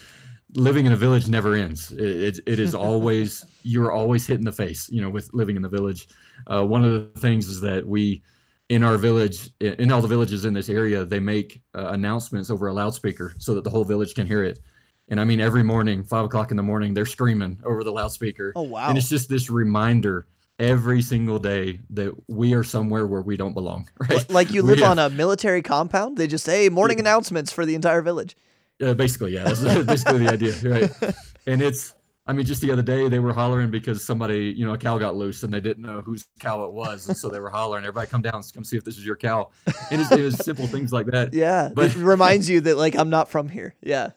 [0.55, 1.91] living in a village never ends.
[1.91, 5.55] It, it, it is always you're always hit in the face, you know, with living
[5.55, 6.07] in the village.
[6.47, 8.23] Uh, one of the things is that we
[8.69, 12.67] in our village, in all the villages in this area, they make uh, announcements over
[12.67, 14.59] a loudspeaker so that the whole village can hear it.
[15.09, 18.53] And I mean, every morning, five o'clock in the morning, they're screaming over the loudspeaker.
[18.55, 18.89] Oh, wow.
[18.89, 20.27] And it's just this reminder
[20.59, 23.89] every single day that we are somewhere where we don't belong.
[23.99, 24.29] Right?
[24.29, 26.17] Like you live on a military compound.
[26.17, 27.03] They just say hey, morning yeah.
[27.03, 28.35] announcements for the entire village.
[28.79, 29.43] Yeah, basically, yeah.
[29.43, 31.15] That's basically the idea, right?
[31.47, 31.95] And it's,
[32.27, 34.99] I mean, just the other day they were hollering because somebody, you know, a cow
[34.99, 37.85] got loose and they didn't know whose cow it was, and so they were hollering,
[37.85, 39.49] "Everybody, come down, come see if this is your cow."
[39.89, 41.33] And it's, it was simple things like that.
[41.33, 43.73] Yeah, but it reminds you that like I'm not from here.
[43.81, 44.11] Yeah.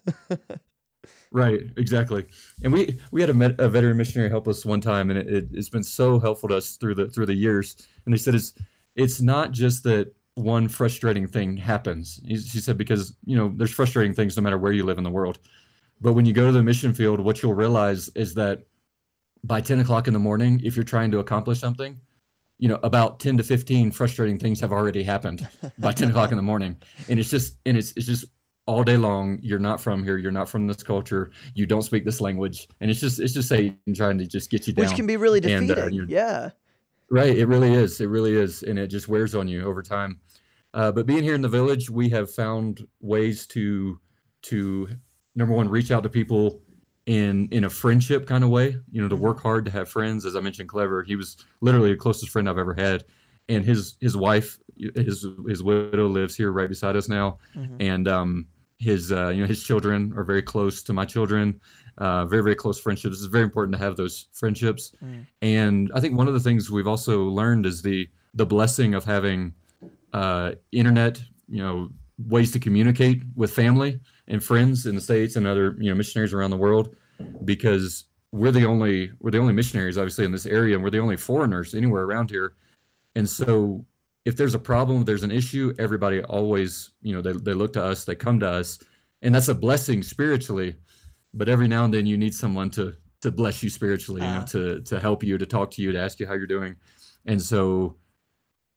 [1.33, 2.27] Right, exactly.
[2.63, 5.49] And we we had a, a veteran missionary help us one time, and it, it,
[5.55, 7.77] has been so helpful to us through the through the years.
[8.05, 8.53] And they said it's
[8.97, 12.21] it's not just that one frustrating thing happens.
[12.27, 15.05] He, she said because you know there's frustrating things no matter where you live in
[15.05, 15.39] the world,
[16.03, 18.67] but when you go to the mission field, what you'll realize is that
[19.43, 21.99] by 10 o'clock in the morning, if you're trying to accomplish something,
[22.59, 26.37] you know about 10 to 15 frustrating things have already happened by 10 o'clock in
[26.37, 26.77] the morning,
[27.09, 28.27] and it's just and it's it's just
[28.67, 32.05] all day long you're not from here you're not from this culture you don't speak
[32.05, 32.69] this language.
[32.81, 35.17] And it's just it's just saying trying to just get you down which can be
[35.17, 36.51] really defeating and, uh, yeah.
[37.11, 40.21] Right it really is it really is and it just wears on you over time.
[40.75, 43.99] Uh, but being here in the village we have found ways to
[44.43, 44.89] to
[45.35, 46.61] number one reach out to people
[47.07, 50.25] in in a friendship kind of way you know to work hard to have friends
[50.25, 53.05] as i mentioned clever he was literally the closest friend i've ever had.
[53.49, 57.77] And his his wife, his his widow lives here right beside us now, mm-hmm.
[57.81, 58.47] and um,
[58.83, 61.61] his uh, you know his children are very close to my children.
[61.99, 63.17] Uh, very very close friendships.
[63.17, 64.93] It's very important to have those friendships.
[65.05, 65.27] Mm.
[65.43, 69.05] And I think one of the things we've also learned is the the blessing of
[69.05, 69.53] having
[70.13, 71.91] uh, internet, you know,
[72.29, 76.33] ways to communicate with family and friends in the states and other you know missionaries
[76.33, 76.97] around the world,
[77.45, 80.99] because we're the only we're the only missionaries obviously in this area, and we're the
[80.99, 82.55] only foreigners anywhere around here.
[83.15, 83.85] And so,
[84.25, 87.73] if there's a problem, if there's an issue, everybody always you know they they look
[87.75, 88.79] to us, they come to us,
[89.23, 90.77] and that's a blessing spiritually.
[91.35, 94.45] But every now and then, you need someone to to bless you spiritually, you know,
[94.49, 96.77] to to help you, to talk to you, to ask you how you're doing.
[97.27, 97.97] And so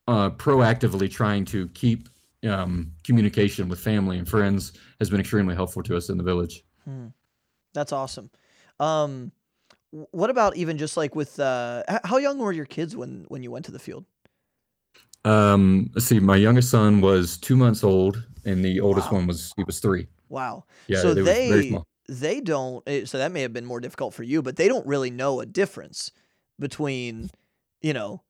[0.08, 2.10] uh, proactively trying to keep
[2.48, 6.64] um, communication with family and friends has been extremely helpful to us in the village.
[6.84, 7.08] Hmm.
[7.74, 8.30] That's awesome.
[8.80, 9.32] Um,
[10.12, 13.52] what about even just like with uh, how young were your kids when when you
[13.52, 14.06] went to the field?
[15.26, 16.20] Um, let's see.
[16.20, 19.18] My youngest son was two months old, and the oldest wow.
[19.18, 20.08] one was he was three.
[20.30, 20.66] Wow.
[20.88, 21.02] Yeah.
[21.02, 21.72] So they
[22.08, 22.84] they, don't.
[22.88, 25.40] Eh, so that may have been more difficult for you, but they don't really know
[25.42, 26.12] a difference
[26.60, 27.32] between
[27.82, 28.22] you know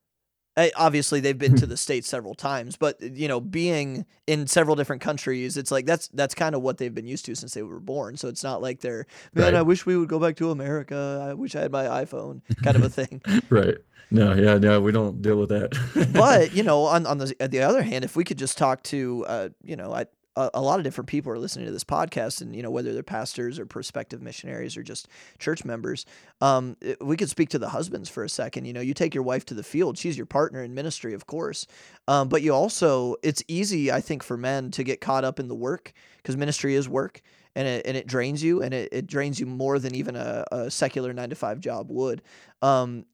[0.75, 5.01] obviously they've been to the states several times but you know being in several different
[5.01, 7.79] countries it's like that's that's kind of what they've been used to since they were
[7.79, 8.17] born.
[8.17, 9.53] So it's not like they're man right.
[9.55, 11.25] i wish we would go back to america.
[11.29, 13.21] I wish i had my iphone kind of a thing.
[13.49, 13.75] Right.
[14.11, 16.11] No yeah no we don't deal with that.
[16.13, 19.25] But you know on, on the, the other hand if we could just talk to
[19.27, 22.41] uh, you know I, a, a lot of different people are listening to this podcast,
[22.41, 25.07] and you know whether they're pastors or prospective missionaries or just
[25.39, 26.05] church members.
[26.41, 28.65] Um, we could speak to the husbands for a second.
[28.65, 31.27] You know, you take your wife to the field; she's your partner in ministry, of
[31.27, 31.67] course.
[32.07, 35.47] Um, but you also, it's easy, I think, for men to get caught up in
[35.47, 37.21] the work because ministry is work
[37.55, 40.43] and it, and it drains you and it, it drains you more than even a,
[40.51, 42.21] a secular nine to five job would.
[42.61, 43.05] Um,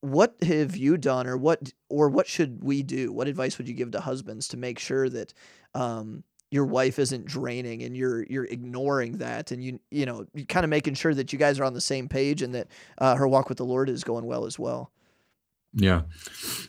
[0.00, 3.12] what have you done or what or what should we do?
[3.12, 5.32] What advice would you give to husbands to make sure that
[5.74, 10.46] um, your wife isn't draining and you're you're ignoring that and you you know you
[10.46, 12.68] kind of making sure that you guys are on the same page and that
[12.98, 14.92] uh, her walk with the Lord is going well as well.
[15.74, 16.02] Yeah,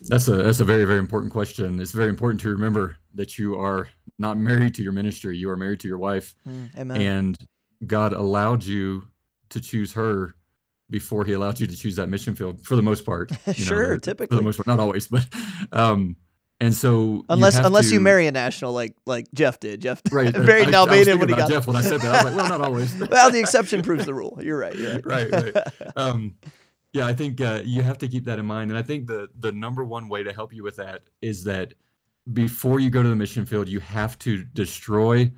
[0.02, 1.80] that's a that's a very very important question.
[1.80, 3.88] It's very important to remember that you are
[4.20, 7.38] not married to your ministry; you are married to your wife, mm, and
[7.86, 9.04] God allowed you
[9.50, 10.36] to choose her
[10.90, 13.32] before He allowed you to choose that mission field for the most part.
[13.54, 15.26] sure, know, typically for the most part, not always, but
[15.72, 16.18] um,
[16.60, 20.02] and so unless you unless to, you marry a national like like Jeff did, Jeff
[20.12, 22.14] right, married an Albanian when he got Jeff when I said that.
[22.14, 22.96] I was like, well, not always.
[23.12, 24.40] well, the exception proves the rule.
[24.42, 24.76] You're right.
[24.76, 24.98] Yeah.
[25.04, 25.32] right.
[25.32, 25.56] Right.
[25.96, 26.36] Um,
[26.94, 29.28] yeah, I think uh, you have to keep that in mind, and I think the
[29.40, 31.76] the number one way to help you with that is that
[32.34, 35.32] before you go to the mission field, you have to destroy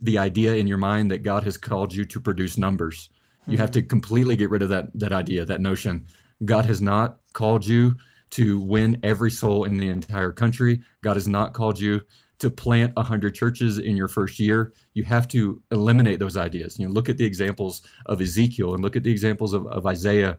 [0.00, 3.10] the idea in your mind that God has called you to produce numbers.
[3.46, 3.88] You have to hmm.
[3.88, 6.06] completely get rid of that that idea, that notion.
[6.44, 7.96] God has not called you
[8.30, 10.80] to win every soul in the entire country.
[11.02, 12.00] God has not called you
[12.38, 14.72] to plant 100 churches in your first year.
[14.94, 16.78] You have to eliminate those ideas.
[16.78, 19.86] You know, look at the examples of Ezekiel and look at the examples of, of
[19.86, 20.38] Isaiah.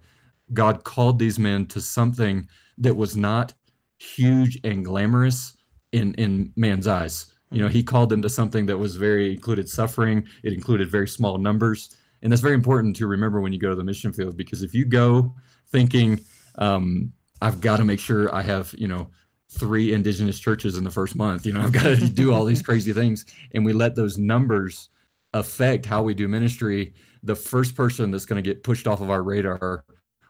[0.53, 2.47] God called these men to something
[2.79, 3.53] that was not
[3.99, 5.55] huge and glamorous
[5.91, 7.27] in, in man's eyes.
[7.51, 11.07] You know, he called them to something that was very included suffering, it included very
[11.07, 11.95] small numbers.
[12.23, 14.73] And that's very important to remember when you go to the mission field because if
[14.73, 15.35] you go
[15.71, 16.21] thinking,
[16.55, 17.11] um,
[17.41, 19.09] I've got to make sure I have, you know,
[19.49, 21.45] three indigenous churches in the first month.
[21.45, 23.25] You know, I've got to do all these crazy things.
[23.53, 24.89] And we let those numbers
[25.33, 26.93] affect how we do ministry.
[27.23, 29.83] The first person that's going to get pushed off of our radar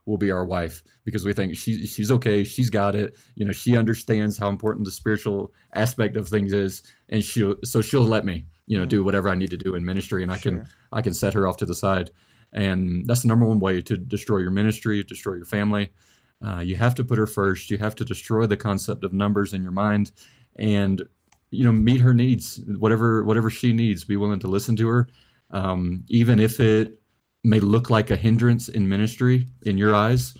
[0.05, 2.43] will be our wife because we think she, she's okay.
[2.43, 3.15] She's got it.
[3.35, 6.81] You know, she understands how important the spiritual aspect of things is.
[7.09, 9.05] And she'll, so she'll let me, you know, do mm.
[9.05, 11.57] whatever I need to do in ministry and I can, I can set her off
[11.57, 12.09] to the side.
[12.53, 15.91] And that's the number one way to destroy your ministry, destroy your family.
[16.45, 17.69] Uh, you have to put her first.
[17.69, 20.11] You have to destroy the concept of numbers in your mind,
[20.57, 21.01] and
[21.51, 22.61] you know meet her needs.
[22.65, 25.07] Whatever whatever she needs, be willing to listen to her,
[25.51, 26.99] um, even if it
[27.43, 30.35] may look like a hindrance in ministry in your eyes.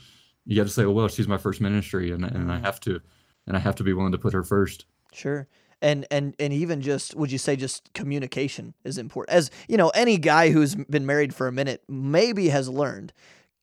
[0.46, 3.00] You got to say, oh, well, she's my first ministry, and and I have to,
[3.48, 4.86] and I have to be willing to put her first.
[5.14, 5.48] Sure
[5.82, 9.90] and and and even just would you say just communication is important as you know
[9.90, 13.12] any guy who's been married for a minute maybe has learned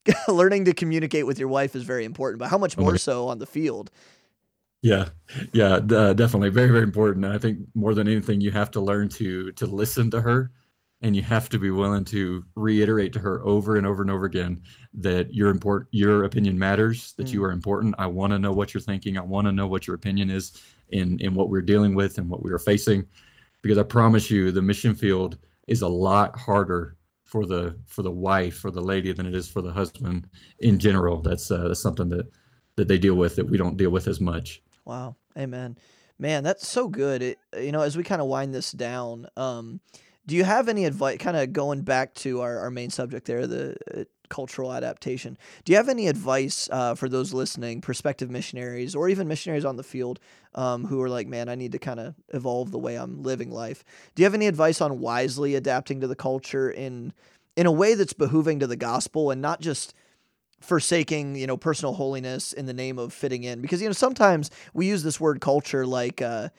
[0.27, 3.39] learning to communicate with your wife is very important, but how much more so on
[3.39, 3.91] the field?
[4.81, 5.09] Yeah,
[5.51, 7.25] yeah, uh, definitely, very, very important.
[7.25, 10.51] And I think more than anything, you have to learn to to listen to her,
[11.01, 14.25] and you have to be willing to reiterate to her over and over and over
[14.25, 14.61] again
[14.93, 17.33] that your import your opinion matters, that mm.
[17.33, 17.95] you are important.
[17.97, 19.17] I want to know what you're thinking.
[19.17, 22.29] I want to know what your opinion is in in what we're dealing with and
[22.29, 23.05] what we are facing,
[23.61, 25.37] because I promise you, the mission field
[25.67, 26.95] is a lot harder
[27.29, 30.27] for the for the wife or the lady than it is for the husband
[30.59, 31.21] in general.
[31.21, 32.27] That's uh, that's something that
[32.75, 34.61] that they deal with that we don't deal with as much.
[34.85, 35.15] Wow.
[35.37, 35.77] Amen.
[36.17, 37.21] Man, that's so good.
[37.21, 39.79] It, you know, as we kind of wind this down, um,
[40.25, 43.47] do you have any advice, kind of going back to our, our main subject there,
[43.47, 45.37] the uh, cultural adaptation?
[45.65, 49.75] Do you have any advice uh, for those listening, prospective missionaries, or even missionaries on
[49.75, 50.19] the field
[50.55, 53.51] um, who are like, man, I need to kind of evolve the way I'm living
[53.51, 53.83] life?
[54.15, 57.13] Do you have any advice on wisely adapting to the culture in
[57.55, 59.93] in a way that's behooving to the gospel and not just
[60.61, 64.51] forsaking you know personal holiness in the name of fitting in because you know sometimes
[64.73, 66.49] we use this word culture like uh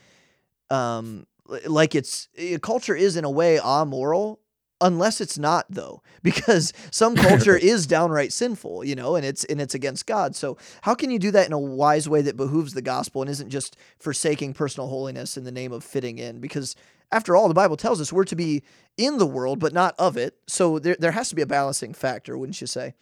[0.70, 1.26] um
[1.66, 4.40] like it's eh, culture is in a way amoral
[4.80, 9.60] unless it's not though because some culture is downright sinful you know and it's and
[9.60, 10.34] it's against god.
[10.34, 13.30] So how can you do that in a wise way that behooves the gospel and
[13.30, 16.40] isn't just forsaking personal holiness in the name of fitting in?
[16.40, 16.76] Because
[17.12, 18.62] after all the bible tells us we're to be
[18.96, 20.36] in the world but not of it.
[20.46, 22.94] So there, there has to be a balancing factor wouldn't you say?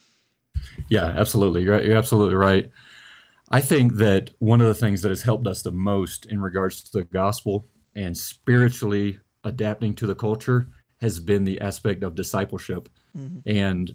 [0.88, 1.62] Yeah absolutely.
[1.62, 2.70] You're, you're absolutely right.
[3.50, 6.82] I think that one of the things that has helped us the most in regards
[6.82, 10.68] to the gospel and spiritually adapting to the culture
[11.00, 12.88] has been the aspect of discipleship.
[13.16, 13.48] Mm-hmm.
[13.48, 13.94] And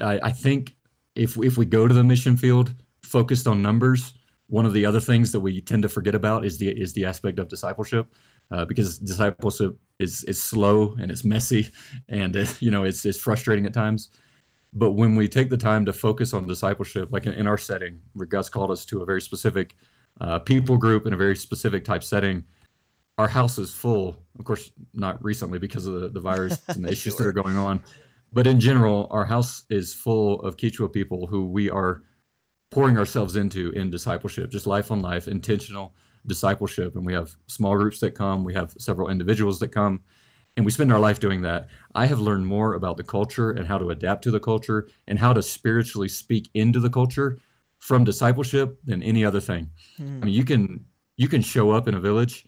[0.00, 0.74] I, I, think
[1.14, 4.14] if if we go to the mission field focused on numbers,
[4.46, 7.04] one of the other things that we tend to forget about is the is the
[7.04, 8.12] aspect of discipleship,
[8.50, 11.70] uh, because discipleship is is slow and it's messy,
[12.08, 14.10] and it, you know it's it's frustrating at times.
[14.72, 18.00] But when we take the time to focus on discipleship, like in, in our setting,
[18.14, 19.76] where God's called us to a very specific
[20.20, 22.44] uh, people group in a very specific type setting,
[23.18, 24.16] our house is full.
[24.38, 27.18] Of course, not recently because of the, the virus and the issues sure.
[27.18, 27.82] that are going on.
[28.32, 32.02] But in general, our house is full of Quechua people who we are
[32.70, 35.94] pouring ourselves into in discipleship, just life on life, intentional
[36.26, 36.96] discipleship.
[36.96, 40.00] And we have small groups that come, we have several individuals that come,
[40.56, 41.68] and we spend our life doing that.
[41.94, 45.18] I have learned more about the culture and how to adapt to the culture and
[45.18, 47.38] how to spiritually speak into the culture
[47.78, 49.70] from discipleship than any other thing.
[50.00, 50.22] Mm.
[50.22, 50.84] I mean, you can
[51.16, 52.44] you can show up in a village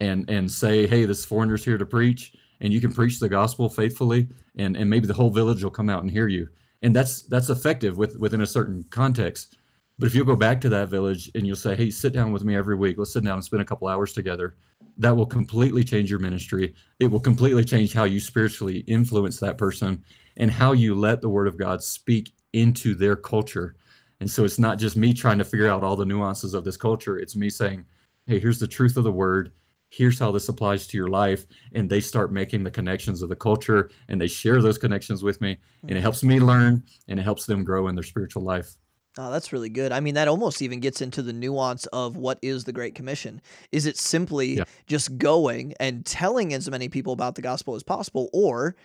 [0.00, 3.68] and and say, hey, this foreigner's here to preach, and you can preach the gospel
[3.68, 6.48] faithfully, and and maybe the whole village will come out and hear you,
[6.82, 9.56] and that's that's effective with within a certain context.
[9.98, 12.42] But if you'll go back to that village and you'll say, hey, sit down with
[12.42, 14.56] me every week, let's sit down and spend a couple hours together,
[14.96, 16.74] that will completely change your ministry.
[17.00, 20.02] It will completely change how you spiritually influence that person
[20.38, 23.76] and how you let the word of God speak into their culture.
[24.20, 26.78] And so it's not just me trying to figure out all the nuances of this
[26.78, 27.18] culture.
[27.18, 27.84] It's me saying,
[28.26, 29.52] hey, here's the truth of the word
[29.90, 33.36] here's how this applies to your life and they start making the connections of the
[33.36, 36.02] culture and they share those connections with me and it mm-hmm.
[36.02, 38.76] helps me learn and it helps them grow in their spiritual life
[39.18, 39.90] Oh, that's really good.
[39.90, 43.42] I mean, that almost even gets into the nuance of what is the Great Commission.
[43.72, 44.64] Is it simply yeah.
[44.86, 48.76] just going and telling as many people about the gospel as possible, or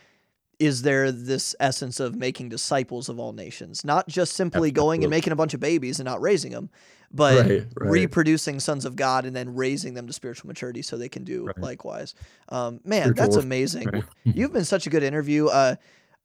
[0.58, 3.86] is there this essence of making disciples of all nations?
[3.86, 4.72] Not just simply Absolutely.
[4.72, 6.72] going and making a bunch of babies and not raising them,
[7.16, 7.92] but right, right.
[7.92, 11.46] reproducing sons of God and then raising them to spiritual maturity so they can do
[11.46, 11.58] right.
[11.58, 12.14] likewise.
[12.50, 14.04] Um, man, spiritual that's amazing.
[14.24, 15.48] You've been such a good interview.
[15.48, 15.76] Uh,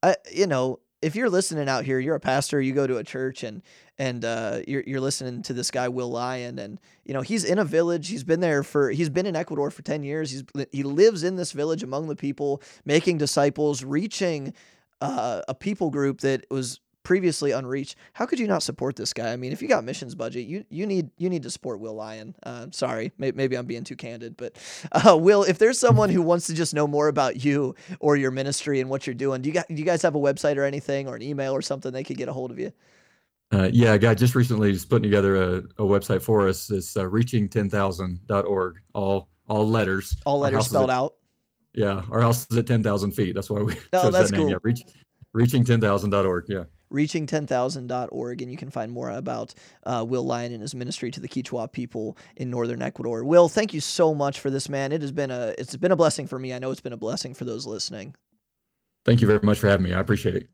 [0.03, 3.03] I, you know, if you're listening out here, you're a pastor, you go to a
[3.03, 3.61] church and
[3.97, 7.59] and uh, you're you're listening to this guy Will Lyon, and you know he's in
[7.59, 8.07] a village.
[8.07, 10.31] He's been there for he's been in Ecuador for ten years.
[10.31, 14.53] He's he lives in this village among the people, making disciples, reaching
[15.01, 17.95] uh, a people group that was previously unreached.
[18.13, 19.31] How could you not support this guy?
[19.31, 21.93] I mean, if you got missions budget, you you need you need to support Will
[21.93, 22.35] Lyon.
[22.43, 24.55] Uh, sorry, may, maybe I'm being too candid, but
[24.91, 28.31] uh, Will, if there's someone who wants to just know more about you or your
[28.31, 30.63] ministry and what you're doing, do you got do you guys have a website or
[30.63, 32.71] anything or an email or something they could get a hold of you?
[33.53, 36.69] Uh, yeah, guy just recently just putting together a, a website for us.
[36.71, 38.75] It's uh, reaching10000.org.
[38.93, 40.15] All all letters.
[40.25, 41.15] All letters spelled at, out.
[41.73, 43.33] Yeah, our house is at 10,000 feet.
[43.33, 44.41] That's why we oh, chose that's that name.
[44.43, 44.51] Cool.
[44.51, 44.81] Yeah, reach,
[45.35, 46.45] reaching10000.org.
[46.47, 49.53] Yeah reaching10000.org, and you can find more about
[49.85, 53.23] uh, Will Lyon and his ministry to the Quechua people in northern Ecuador.
[53.23, 54.91] Will, thank you so much for this, man.
[54.91, 56.53] It has been a it's been a blessing for me.
[56.53, 58.15] I know it's been a blessing for those listening.
[59.05, 59.93] Thank you very much for having me.
[59.93, 60.49] I appreciate it.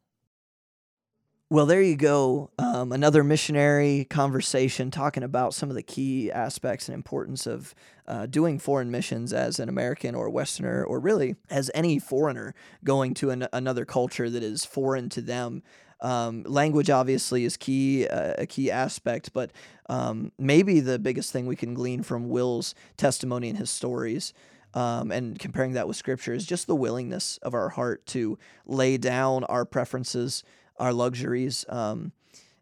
[1.50, 2.52] Well, there you go.
[2.60, 7.74] Um, another missionary conversation talking about some of the key aspects and importance of
[8.06, 13.14] uh, doing foreign missions as an American or Westerner, or really as any foreigner going
[13.16, 15.64] to an, another culture that is foreign to them.
[16.02, 19.52] Um, language obviously is key, uh, a key aspect, but
[19.90, 24.34] um, maybe the biggest thing we can glean from Will's testimony and his stories.
[24.74, 28.98] Um, and comparing that with scripture is just the willingness of our heart to lay
[28.98, 30.44] down our preferences,
[30.78, 32.12] our luxuries, um,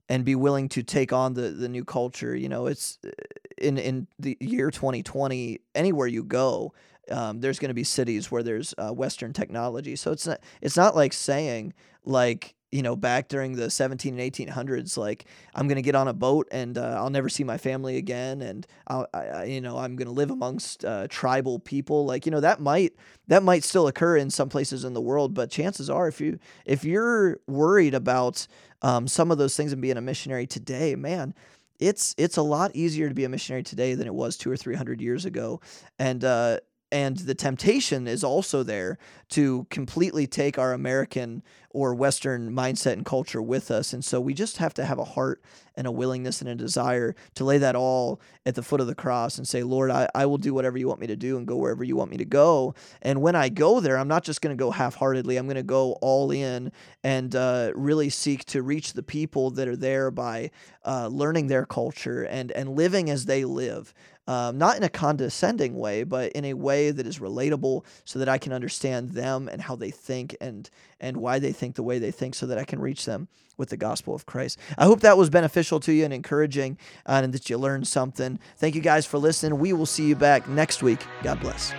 [0.07, 2.35] and be willing to take on the the new culture.
[2.35, 3.09] You know, it's uh,
[3.57, 5.59] in in the year 2020.
[5.73, 6.73] Anywhere you go,
[7.11, 9.95] um, there's going to be cities where there's uh, Western technology.
[9.95, 11.73] So it's not it's not like saying
[12.05, 15.23] like you know, back during the 17 and 1800s, like
[15.53, 18.41] I'm going to get on a boat and uh, I'll never see my family again.
[18.41, 22.05] And I'll, I, you know, I'm going to live amongst uh, tribal people.
[22.05, 22.93] Like, you know, that might,
[23.29, 26.37] that might still occur in some places in the world, but chances are if you,
[26.65, 28.45] if you're worried about
[28.81, 31.33] um, some of those things and being a missionary today, man,
[31.79, 34.55] it's it's a lot easier to be a missionary today than it was two or
[34.55, 35.59] three hundred years ago,
[35.99, 36.59] and uh,
[36.95, 43.05] and the temptation is also there to completely take our American or Western mindset and
[43.05, 43.91] culture with us.
[43.91, 45.41] And so we just have to have a heart
[45.75, 48.95] and a willingness and a desire to lay that all at the foot of the
[48.95, 51.45] cross and say, Lord, I, I will do whatever you want me to do and
[51.45, 52.75] go wherever you want me to go.
[53.01, 55.57] And when I go there, I'm not just going to go half heartedly, I'm going
[55.57, 56.71] to go all in
[57.03, 60.51] and uh, really seek to reach the people that are there by
[60.85, 63.93] uh, learning their culture and, and living as they live
[64.27, 68.29] um, not in a condescending way, but in a way that is relatable so that
[68.29, 70.69] I can understand them and how they think and
[70.99, 73.69] and why they think the way they think so that I can reach them with
[73.69, 74.57] the gospel of Christ.
[74.77, 78.39] I hope that was beneficial to you and encouraging uh, and that you learned something.
[78.57, 79.59] Thank you guys for listening.
[79.59, 81.05] We will see you back next week.
[81.23, 81.73] God bless.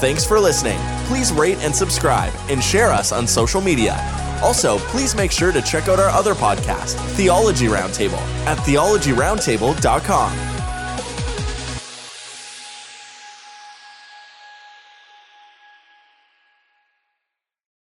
[0.00, 0.78] Thanks for listening.
[1.06, 4.21] Please rate and subscribe and share us on social media.
[4.42, 10.51] Also, please make sure to check out our other podcast, Theology Roundtable, at theologyroundtable.com.